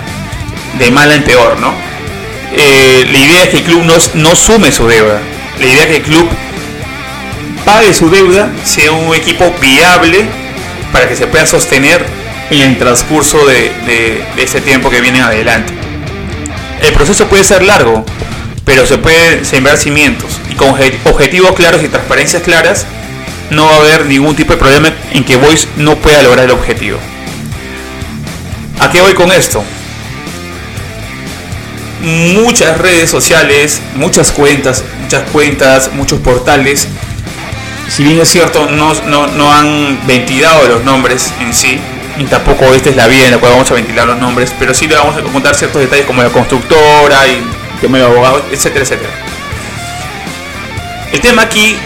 de 0.79 0.91
mala 0.91 1.15
en 1.15 1.25
peor, 1.25 1.59
¿no? 1.59 1.73
Eh, 2.55 3.07
la 3.11 3.19
idea 3.19 3.45
es 3.45 3.49
que 3.51 3.59
el 3.59 3.65
club 3.65 3.85
no, 3.85 3.95
no 4.15 4.35
sume 4.35 4.73
su 4.73 4.87
deuda. 4.87 5.21
La 5.59 5.67
idea 5.67 5.87
que 5.87 5.97
el 5.97 6.03
club 6.03 6.29
pague 7.65 7.95
su 7.95 8.11
deuda, 8.11 8.51
sea 8.65 8.93
un 8.93 9.15
equipo 9.15 9.53
viable 9.61 10.27
para 10.93 11.09
que 11.09 11.17
se 11.17 11.27
pueda 11.27 11.47
sostener 11.47 12.05
en 12.51 12.61
el 12.61 12.79
transcurso 12.79 13.39
de, 13.47 14.23
este 14.37 14.61
tiempo 14.61 14.91
que 14.91 15.01
viene 15.01 15.21
adelante. 15.21 15.73
El 16.81 16.93
proceso 16.93 17.27
puede 17.29 17.45
ser 17.45 17.63
largo, 17.63 18.05
pero 18.65 18.87
se 18.87 18.99
puede 18.99 19.45
sembrar 19.45 19.77
cimientos 19.77 20.41
y 20.51 20.55
con 20.55 20.71
objetivos 21.05 21.53
claros 21.53 21.83
y 21.83 21.89
transparencias 21.89 22.43
claras 22.43 22.87
no 23.51 23.67
va 23.67 23.75
a 23.75 23.77
haber 23.77 24.07
ningún 24.07 24.35
tipo 24.35 24.53
de 24.53 24.59
problema 24.59 24.93
en 25.13 25.25
que 25.25 25.37
Voice 25.37 25.69
no 25.77 25.97
pueda 25.97 26.23
lograr 26.23 26.47
el 26.47 26.51
objetivo. 26.53 26.99
¿A 28.81 28.91
qué 28.91 29.01
voy 29.01 29.15
con 29.15 29.31
esto? 29.31 29.63
Muchas 32.03 32.79
redes 32.79 33.09
sociales, 33.11 33.81
muchas 33.95 34.33
cuentas, 34.33 34.83
muchas 35.13 35.31
cuentas, 35.31 35.91
muchos 35.93 36.21
portales, 36.21 36.89
si 37.87 38.03
bien 38.03 38.19
es 38.19 38.31
cierto, 38.31 38.71
no, 38.71 38.95
no, 39.09 39.27
no 39.27 39.53
han 39.53 40.07
ventilado 40.07 40.67
los 40.67 40.85
nombres 40.85 41.31
en 41.39 41.53
sí, 41.53 41.79
y 42.17 42.25
tampoco 42.25 42.73
esta 42.73 42.89
es 42.89 42.97
la 42.97 43.09
vía 43.09 43.27
en 43.27 43.33
la 43.33 43.37
cual 43.37 43.53
vamos 43.53 43.71
a 43.71 43.75
ventilar 43.75 44.07
los 44.07 44.19
nombres, 44.19 44.55
pero 44.59 44.73
sí 44.73 44.87
le 44.89 44.95
vamos 44.95 45.15
a 45.15 45.21
contar 45.21 45.55
ciertos 45.55 45.83
detalles 45.83 46.07
como 46.07 46.23
la 46.23 46.31
constructora 46.31 47.29
y 47.29 47.45
tema 47.83 47.99
de 47.99 48.05
abogado, 48.05 48.43
etcétera, 48.51 48.87
etcétera. 48.87 49.11
El 51.13 51.21
tema 51.21 51.43
aquí 51.43 51.77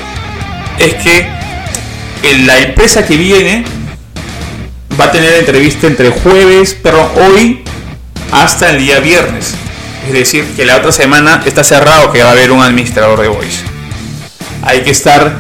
es 0.78 0.94
que 0.94 1.26
la 2.44 2.58
empresa 2.60 3.04
que 3.04 3.16
viene 3.16 3.64
va 5.00 5.06
a 5.06 5.10
tener 5.10 5.34
entrevista 5.34 5.88
entre 5.88 6.10
jueves, 6.10 6.74
perdón, 6.74 7.08
hoy 7.16 7.64
hasta 8.30 8.70
el 8.70 8.78
día 8.78 9.00
viernes. 9.00 9.56
Es 10.06 10.12
decir, 10.12 10.44
que 10.54 10.64
la 10.64 10.76
otra 10.76 10.92
semana 10.92 11.42
está 11.44 11.64
cerrado 11.64 12.12
que 12.12 12.22
va 12.22 12.28
a 12.28 12.32
haber 12.32 12.52
un 12.52 12.62
administrador 12.62 13.20
de 13.20 13.28
Boys. 13.28 13.64
Hay 14.62 14.82
que 14.82 14.90
estar 14.90 15.36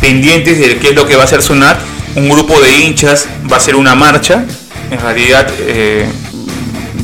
pendientes 0.00 0.58
de 0.58 0.78
qué 0.78 0.90
es 0.90 0.94
lo 0.94 1.06
que 1.06 1.16
va 1.16 1.22
a 1.22 1.24
hacer 1.24 1.42
Sunat. 1.42 1.78
Un 2.14 2.28
grupo 2.28 2.60
de 2.60 2.78
hinchas 2.78 3.26
va 3.50 3.56
a 3.56 3.58
hacer 3.58 3.74
una 3.74 3.96
marcha. 3.96 4.44
En 4.90 5.00
realidad, 5.00 5.48
eh, 5.60 6.06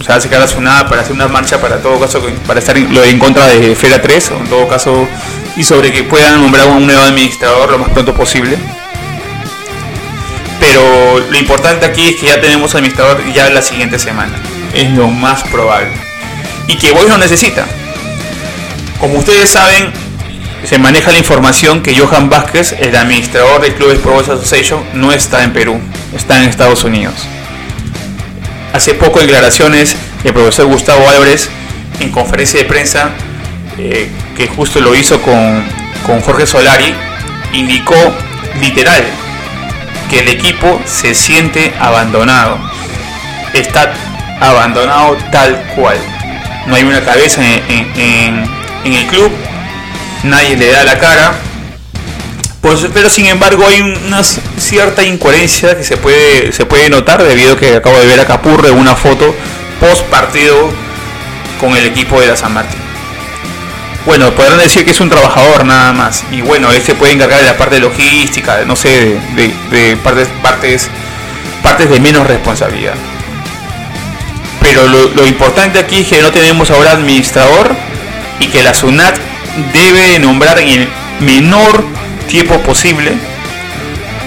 se 0.01 0.09
va 0.09 0.15
a 0.15 0.21
sacar 0.21 0.43
a 0.43 0.47
Sunat 0.47 0.89
para 0.89 1.03
hacer 1.03 1.13
una 1.13 1.27
marcha 1.27 1.61
para 1.61 1.79
todo 1.79 1.99
caso, 1.99 2.23
para 2.47 2.61
estar 2.61 2.77
en, 2.77 2.97
en 2.97 3.19
contra 3.19 3.49
de 3.49 3.75
Fera 3.75 4.01
3, 4.01 4.31
en 4.43 4.47
todo 4.49 4.69
caso, 4.69 5.09
y 5.57 5.65
sobre 5.65 5.93
que 5.93 6.05
puedan 6.05 6.41
nombrar 6.41 6.69
un 6.69 6.87
nuevo 6.87 7.03
administrador 7.03 7.73
lo 7.73 7.79
más 7.79 7.91
pronto 7.91 8.15
posible. 8.15 8.57
Pero 10.61 11.19
lo 11.29 11.39
importante 11.39 11.87
aquí 11.87 12.11
es 12.11 12.17
que 12.17 12.27
ya 12.27 12.41
tenemos 12.41 12.73
administrador 12.75 13.21
ya 13.33 13.51
la 13.51 13.63
siguiente 13.63 13.99
semana. 13.99 14.39
Es 14.73 14.91
lo 14.93 15.09
más 15.09 15.43
probable. 15.45 16.10
Y 16.71 16.77
que 16.77 16.93
Boys 16.93 17.09
lo 17.09 17.19
necesita. 17.19 17.67
Como 19.01 19.19
ustedes 19.19 19.51
saben, 19.51 19.91
se 20.65 20.79
maneja 20.79 21.11
la 21.11 21.19
información 21.19 21.83
que 21.83 21.99
Johan 21.99 22.31
Vázquez, 22.31 22.77
el 22.79 22.95
administrador 22.95 23.61
del 23.61 23.75
Club 23.75 24.01
Pro 24.01 24.13
Boys 24.13 24.29
Association, 24.29 24.81
no 24.95 25.11
está 25.11 25.43
en 25.43 25.53
Perú, 25.53 25.81
está 26.15 26.41
en 26.41 26.49
Estados 26.49 26.85
Unidos. 26.85 27.15
Hace 28.73 28.95
poco 28.95 29.19
declaraciones 29.19 29.97
del 30.23 30.33
profesor 30.33 30.67
Gustavo 30.67 31.09
Álvarez 31.09 31.49
en 31.99 32.13
conferencia 32.13 32.61
de 32.61 32.67
prensa, 32.67 33.11
eh, 33.77 34.09
que 34.37 34.47
justo 34.47 34.81
lo 34.81 34.95
hizo 34.95 35.21
con, 35.23 35.65
con 36.07 36.21
Jorge 36.21 36.47
Solari, 36.47 36.95
indicó 37.53 37.97
literal 38.61 39.05
que 40.09 40.21
el 40.21 40.29
equipo 40.29 40.81
se 40.87 41.17
siente 41.17 41.75
abandonado. 41.81 42.59
Está 43.55 43.93
abandonado 44.41 45.17
tal 45.33 45.61
cual. 45.75 45.99
No 46.67 46.75
hay 46.75 46.85
una 46.85 47.01
cabeza 47.01 47.43
en, 47.43 48.45
el 48.85 49.07
club, 49.07 49.31
nadie 50.25 50.57
le 50.57 50.71
da 50.71 50.85
la 50.85 50.99
cara. 50.99 51.35
Pues, 52.61 52.87
pero 52.93 53.09
sin 53.09 53.27
embargo 53.27 53.67
hay 53.67 53.81
una 53.81 54.23
cierta 54.23 55.03
incoherencia 55.03 55.77
que 55.77 55.85
se 55.85 55.97
puede, 55.97 56.53
se 56.53 56.67
puede 56.67 56.91
notar 56.91 57.23
debido 57.23 57.55
a 57.55 57.59
que 57.59 57.77
acabo 57.77 57.99
de 57.99 58.07
ver 58.07 58.21
a 58.21 58.27
Capurre 58.27 58.71
una 58.71 58.95
foto 58.95 59.35
post 59.81 60.03
partido 60.05 60.69
con 61.59 61.75
el 61.77 61.87
equipo 61.87 62.21
de 62.21 62.27
la 62.27 62.37
San 62.37 62.53
Martín. 62.53 62.79
Bueno, 64.07 64.31
podrán 64.33 64.59
decir 64.59 64.85
que 64.85 64.93
es 64.93 65.01
un 65.01 65.11
trabajador 65.11 65.65
nada 65.65 65.93
más. 65.93 66.25
Y 66.31 66.41
bueno, 66.41 66.71
él 66.73 66.83
se 66.83 66.95
puede 66.95 67.13
encargar 67.13 67.41
de 67.41 67.47
la 67.47 67.57
parte 67.57 67.79
logística, 67.81 68.65
no 68.67 68.77
sé, 68.77 69.19
de, 69.37 69.55
de, 69.71 69.97
partes, 69.97 70.29
partes, 70.43 70.89
partes 71.63 71.91
de 71.91 72.01
menos 72.01 72.27
responsabilidad. 72.27 72.95
Pero 74.71 74.87
lo, 74.87 75.27
importante 75.27 75.81
aquí 75.81 75.97
es 75.97 76.07
que 76.07 76.23
no 76.23 76.31
tenemos 76.31 76.71
ahora 76.71 76.93
administrador 76.93 77.75
y 78.39 78.47
que 78.47 78.63
la 78.63 78.73
SUNAT 78.73 79.19
debe 79.73 80.21
nombrar 80.21 80.61
en 80.61 80.69
el 80.69 80.89
menor 81.19 81.85
tiempo 82.29 82.57
posible. 82.61 83.11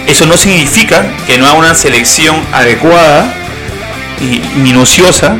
Eso 0.05 0.25
no 0.25 0.35
significa 0.35 1.05
que 1.25 1.37
no 1.37 1.45
haga 1.45 1.53
una 1.53 1.73
selección 1.73 2.35
adecuada 2.51 3.33
y 4.19 4.41
minuciosa 4.59 5.37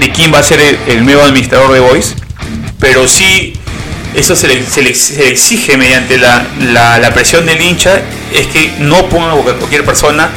de 0.00 0.10
quién 0.10 0.34
va 0.34 0.40
a 0.40 0.42
ser 0.42 0.58
el, 0.88 1.04
nuevo 1.04 1.22
administrador 1.22 1.72
de 1.72 1.78
Voice, 1.78 2.16
pero 2.80 3.06
sí 3.06 3.52
eso 4.16 4.34
se 4.34 4.50
exige 5.28 5.76
mediante 5.76 6.18
la, 6.18 6.44
la, 6.58 6.98
la, 6.98 7.14
presión 7.14 7.46
del 7.46 7.62
hincha, 7.62 8.02
es 8.34 8.48
que 8.48 8.72
no 8.80 9.08
ponga 9.08 9.34
a 9.34 9.36
cualquier 9.36 9.84
persona 9.84 10.30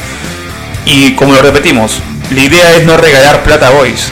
y 0.84 1.10
como 1.14 1.32
lo 1.32 1.42
repetimos, 1.42 2.00
la 2.30 2.40
idea 2.40 2.74
es 2.76 2.84
no 2.84 2.96
regalar 2.96 3.42
plata 3.42 3.68
a 3.68 3.70
Boys 3.70 4.10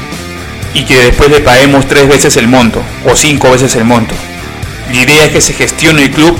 y 0.72 0.84
que 0.84 1.04
después 1.06 1.30
le 1.30 1.40
paguemos 1.40 1.86
tres 1.86 2.08
veces 2.08 2.36
el 2.36 2.48
monto 2.48 2.82
o 3.10 3.16
cinco 3.16 3.50
veces 3.50 3.74
el 3.76 3.84
monto. 3.84 4.14
La 4.92 4.96
idea 4.96 5.24
es 5.24 5.32
que 5.32 5.40
se 5.40 5.52
gestione 5.52 6.04
el 6.04 6.10
club 6.10 6.38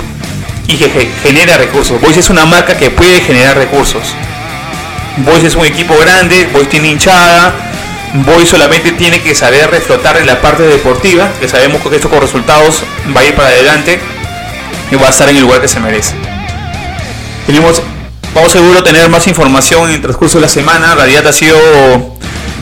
y 0.67 0.77
que 0.77 1.09
genere 1.23 1.57
recursos. 1.57 1.99
Boys 2.01 2.17
es 2.17 2.29
una 2.29 2.45
marca 2.45 2.77
que 2.77 2.89
puede 2.89 3.21
generar 3.21 3.57
recursos. 3.57 4.03
Boys 5.17 5.43
es 5.43 5.55
un 5.55 5.65
equipo 5.65 5.95
grande, 5.97 6.49
Boys 6.51 6.69
tiene 6.69 6.89
hinchada, 6.89 7.53
Boys 8.25 8.49
solamente 8.49 8.91
tiene 8.93 9.21
que 9.21 9.35
saber 9.35 9.69
reflotar 9.69 10.17
en 10.17 10.27
la 10.27 10.41
parte 10.41 10.63
deportiva, 10.63 11.29
que 11.39 11.47
sabemos 11.47 11.81
que 11.81 11.95
esto 11.95 12.09
con 12.09 12.21
resultados 12.21 12.83
va 13.15 13.21
a 13.21 13.25
ir 13.25 13.33
para 13.33 13.49
adelante 13.49 13.99
y 14.91 14.95
va 14.95 15.07
a 15.07 15.09
estar 15.09 15.29
en 15.29 15.37
el 15.37 15.41
lugar 15.41 15.61
que 15.61 15.67
se 15.67 15.79
merece. 15.79 16.13
Tenemos, 17.45 17.81
vamos 18.35 18.51
seguro 18.51 18.79
a 18.79 18.83
tener 18.83 19.09
más 19.09 19.25
información 19.27 19.89
en 19.89 19.95
el 19.95 20.01
transcurso 20.01 20.37
de 20.37 20.41
la 20.43 20.49
semana. 20.49 20.91
En 20.91 20.97
realidad 20.97 21.25
ha 21.25 21.33
sido 21.33 21.57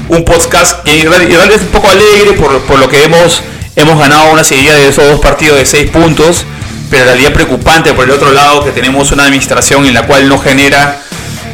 un 0.07 0.23
podcast 0.23 0.83
que 0.83 1.01
en 1.01 1.09
realidad 1.09 1.51
es 1.51 1.61
un 1.61 1.67
poco 1.67 1.89
alegre 1.89 2.33
por, 2.33 2.61
por 2.61 2.79
lo 2.79 2.87
que 2.87 3.03
hemos, 3.03 3.41
hemos 3.75 3.99
ganado 3.99 4.31
una 4.31 4.43
serie 4.43 4.71
de 4.71 4.87
esos 4.87 5.05
dos 5.09 5.19
partidos 5.19 5.57
de 5.57 5.65
6 5.65 5.89
puntos, 5.89 6.45
pero 6.89 7.03
en 7.03 7.09
realidad 7.09 7.33
preocupante 7.33 7.91
por 7.93 8.05
el 8.05 8.11
otro 8.11 8.31
lado 8.31 8.63
que 8.63 8.71
tenemos 8.71 9.11
una 9.11 9.23
administración 9.23 9.85
en 9.87 9.95
la 9.95 10.05
cual 10.05 10.29
no 10.29 10.37
genera 10.37 11.01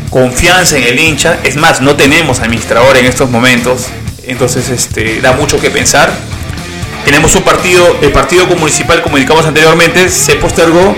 confianza 0.10 0.78
en 0.78 0.84
el 0.84 1.00
hincha. 1.00 1.40
Es 1.44 1.56
más, 1.56 1.80
no 1.80 1.96
tenemos 1.96 2.42
administrador 2.42 2.98
en 2.98 3.06
estos 3.06 3.30
momentos. 3.30 3.86
Entonces 4.28 4.70
este, 4.70 5.22
da 5.22 5.32
mucho 5.32 5.62
que 5.62 5.72
pensar. 5.72 6.12
Tenemos 7.06 7.34
un 7.36 7.44
partido, 7.44 7.98
el 8.02 8.12
partido 8.12 8.46
municipal, 8.48 9.02
como 9.02 9.18
indicamos 9.18 9.46
anteriormente, 9.46 10.10
se 10.10 10.36
postergó 10.36 10.94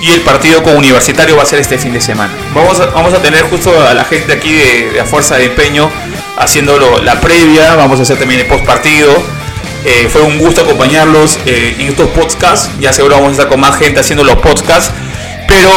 y 0.00 0.10
el 0.10 0.20
partido 0.20 0.62
con 0.62 0.76
universitario 0.76 1.36
va 1.36 1.42
a 1.42 1.46
ser 1.46 1.60
este 1.60 1.78
fin 1.78 1.92
de 1.92 2.00
semana. 2.00 2.32
Vamos 2.54 2.80
a, 2.80 2.86
vamos 2.86 3.14
a 3.14 3.22
tener 3.22 3.42
justo 3.42 3.72
a 3.80 3.94
la 3.94 4.04
gente 4.04 4.32
aquí 4.32 4.52
de, 4.52 5.00
a 5.00 5.04
fuerza 5.04 5.36
de 5.36 5.46
empeño 5.46 5.90
haciéndolo 6.36 7.02
la 7.02 7.20
previa, 7.20 7.74
vamos 7.76 7.98
a 7.98 8.02
hacer 8.02 8.18
también 8.18 8.40
el 8.40 8.46
post 8.46 8.64
partido. 8.64 9.10
Eh, 9.84 10.08
fue 10.10 10.22
un 10.22 10.38
gusto 10.38 10.62
acompañarlos 10.62 11.38
eh, 11.46 11.76
en 11.78 11.88
estos 11.88 12.10
podcasts. 12.10 12.70
Ya 12.80 12.92
seguro 12.92 13.14
vamos 13.14 13.30
a 13.30 13.32
estar 13.32 13.48
con 13.48 13.60
más 13.60 13.76
gente 13.78 14.00
haciendo 14.00 14.24
los 14.24 14.36
podcasts. 14.36 14.90
Pero 15.46 15.70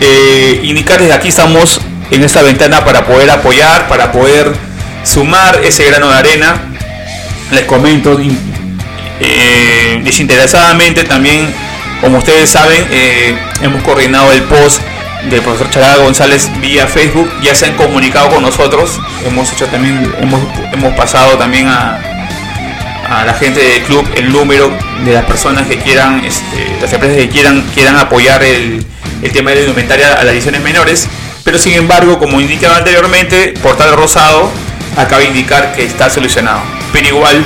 eh, 0.00 0.60
indicar 0.64 0.98
desde 0.98 1.12
aquí 1.12 1.28
estamos 1.28 1.80
en 2.10 2.24
esta 2.24 2.42
ventana 2.42 2.84
para 2.84 3.04
poder 3.06 3.30
apoyar, 3.30 3.88
para 3.88 4.10
poder 4.10 4.52
sumar 5.04 5.60
ese 5.62 5.84
grano 5.84 6.08
de 6.08 6.16
arena. 6.16 6.62
Les 7.50 7.64
comento 7.64 8.18
desinteresadamente 10.02 11.04
también, 11.04 11.54
como 12.02 12.18
ustedes 12.18 12.50
saben, 12.50 12.84
eh, 12.90 13.38
hemos 13.62 13.82
coordinado 13.82 14.30
el 14.32 14.42
post 14.42 14.82
del 15.30 15.40
profesor 15.40 15.70
Charada 15.70 15.98
González 15.98 16.50
vía 16.60 16.86
Facebook, 16.88 17.30
ya 17.40 17.54
se 17.54 17.66
han 17.66 17.74
comunicado 17.76 18.28
con 18.28 18.42
nosotros, 18.42 19.00
hemos 19.24 19.50
hecho 19.52 19.66
también, 19.68 20.12
hemos, 20.20 20.40
hemos 20.72 20.94
pasado 20.94 21.38
también 21.38 21.68
a, 21.68 22.00
a 23.08 23.24
la 23.24 23.34
gente 23.34 23.60
del 23.60 23.82
club 23.82 24.04
el 24.16 24.32
número 24.32 24.76
de 25.04 25.12
las 25.12 25.24
personas 25.24 25.68
que 25.68 25.78
quieran, 25.78 26.24
este, 26.24 26.76
las 26.80 26.92
empresas 26.92 27.16
que 27.16 27.28
quieran, 27.28 27.62
quieran 27.72 27.96
apoyar 27.96 28.42
el, 28.42 28.84
el 29.22 29.32
tema 29.32 29.50
de 29.50 29.56
la 29.56 29.62
indumentaria 29.62 30.12
a 30.14 30.24
las 30.24 30.34
ediciones 30.34 30.60
menores. 30.60 31.08
Pero 31.44 31.58
sin 31.58 31.74
embargo, 31.74 32.18
como 32.18 32.40
indicaba 32.40 32.78
anteriormente, 32.78 33.54
Portal 33.62 33.96
Rosado 33.96 34.50
acaba 34.96 35.20
de 35.22 35.28
indicar 35.28 35.74
que 35.74 35.84
está 35.84 36.10
solucionado. 36.10 36.60
Pero 36.92 37.08
igual, 37.08 37.44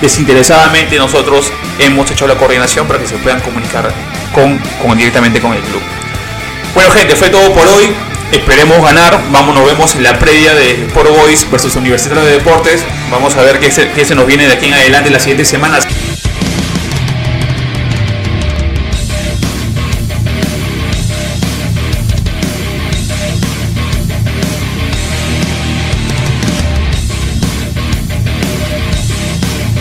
desinteresadamente 0.00 0.96
nosotros 0.98 1.52
hemos 1.78 2.10
hecho 2.10 2.26
la 2.26 2.36
coordinación 2.36 2.86
para 2.86 2.98
que 2.98 3.06
se 3.06 3.16
puedan 3.16 3.40
comunicar 3.40 3.92
con, 4.32 4.58
con 4.82 4.96
directamente 4.96 5.40
con 5.40 5.52
el 5.52 5.62
club. 5.62 5.82
Bueno 6.74 6.90
gente, 6.90 7.16
fue 7.16 7.30
todo 7.30 7.52
por 7.52 7.66
hoy. 7.68 7.94
Esperemos 8.32 8.82
ganar. 8.82 9.18
Vamos, 9.30 9.54
nos 9.54 9.64
vemos 9.64 9.94
en 9.94 10.02
la 10.02 10.18
previa 10.18 10.54
de 10.54 10.86
Sport 10.88 11.10
Boys 11.10 11.50
versus 11.50 11.76
Universitario 11.76 12.24
de 12.24 12.32
Deportes. 12.32 12.84
Vamos 13.10 13.34
a 13.36 13.42
ver 13.42 13.60
qué 13.60 13.70
se, 13.70 13.90
qué 13.92 14.04
se 14.04 14.14
nos 14.14 14.26
viene 14.26 14.46
de 14.46 14.52
aquí 14.52 14.66
en 14.66 14.74
adelante 14.74 15.08
en 15.08 15.14
las 15.14 15.22
siguientes 15.22 15.48
semanas. 15.48 15.86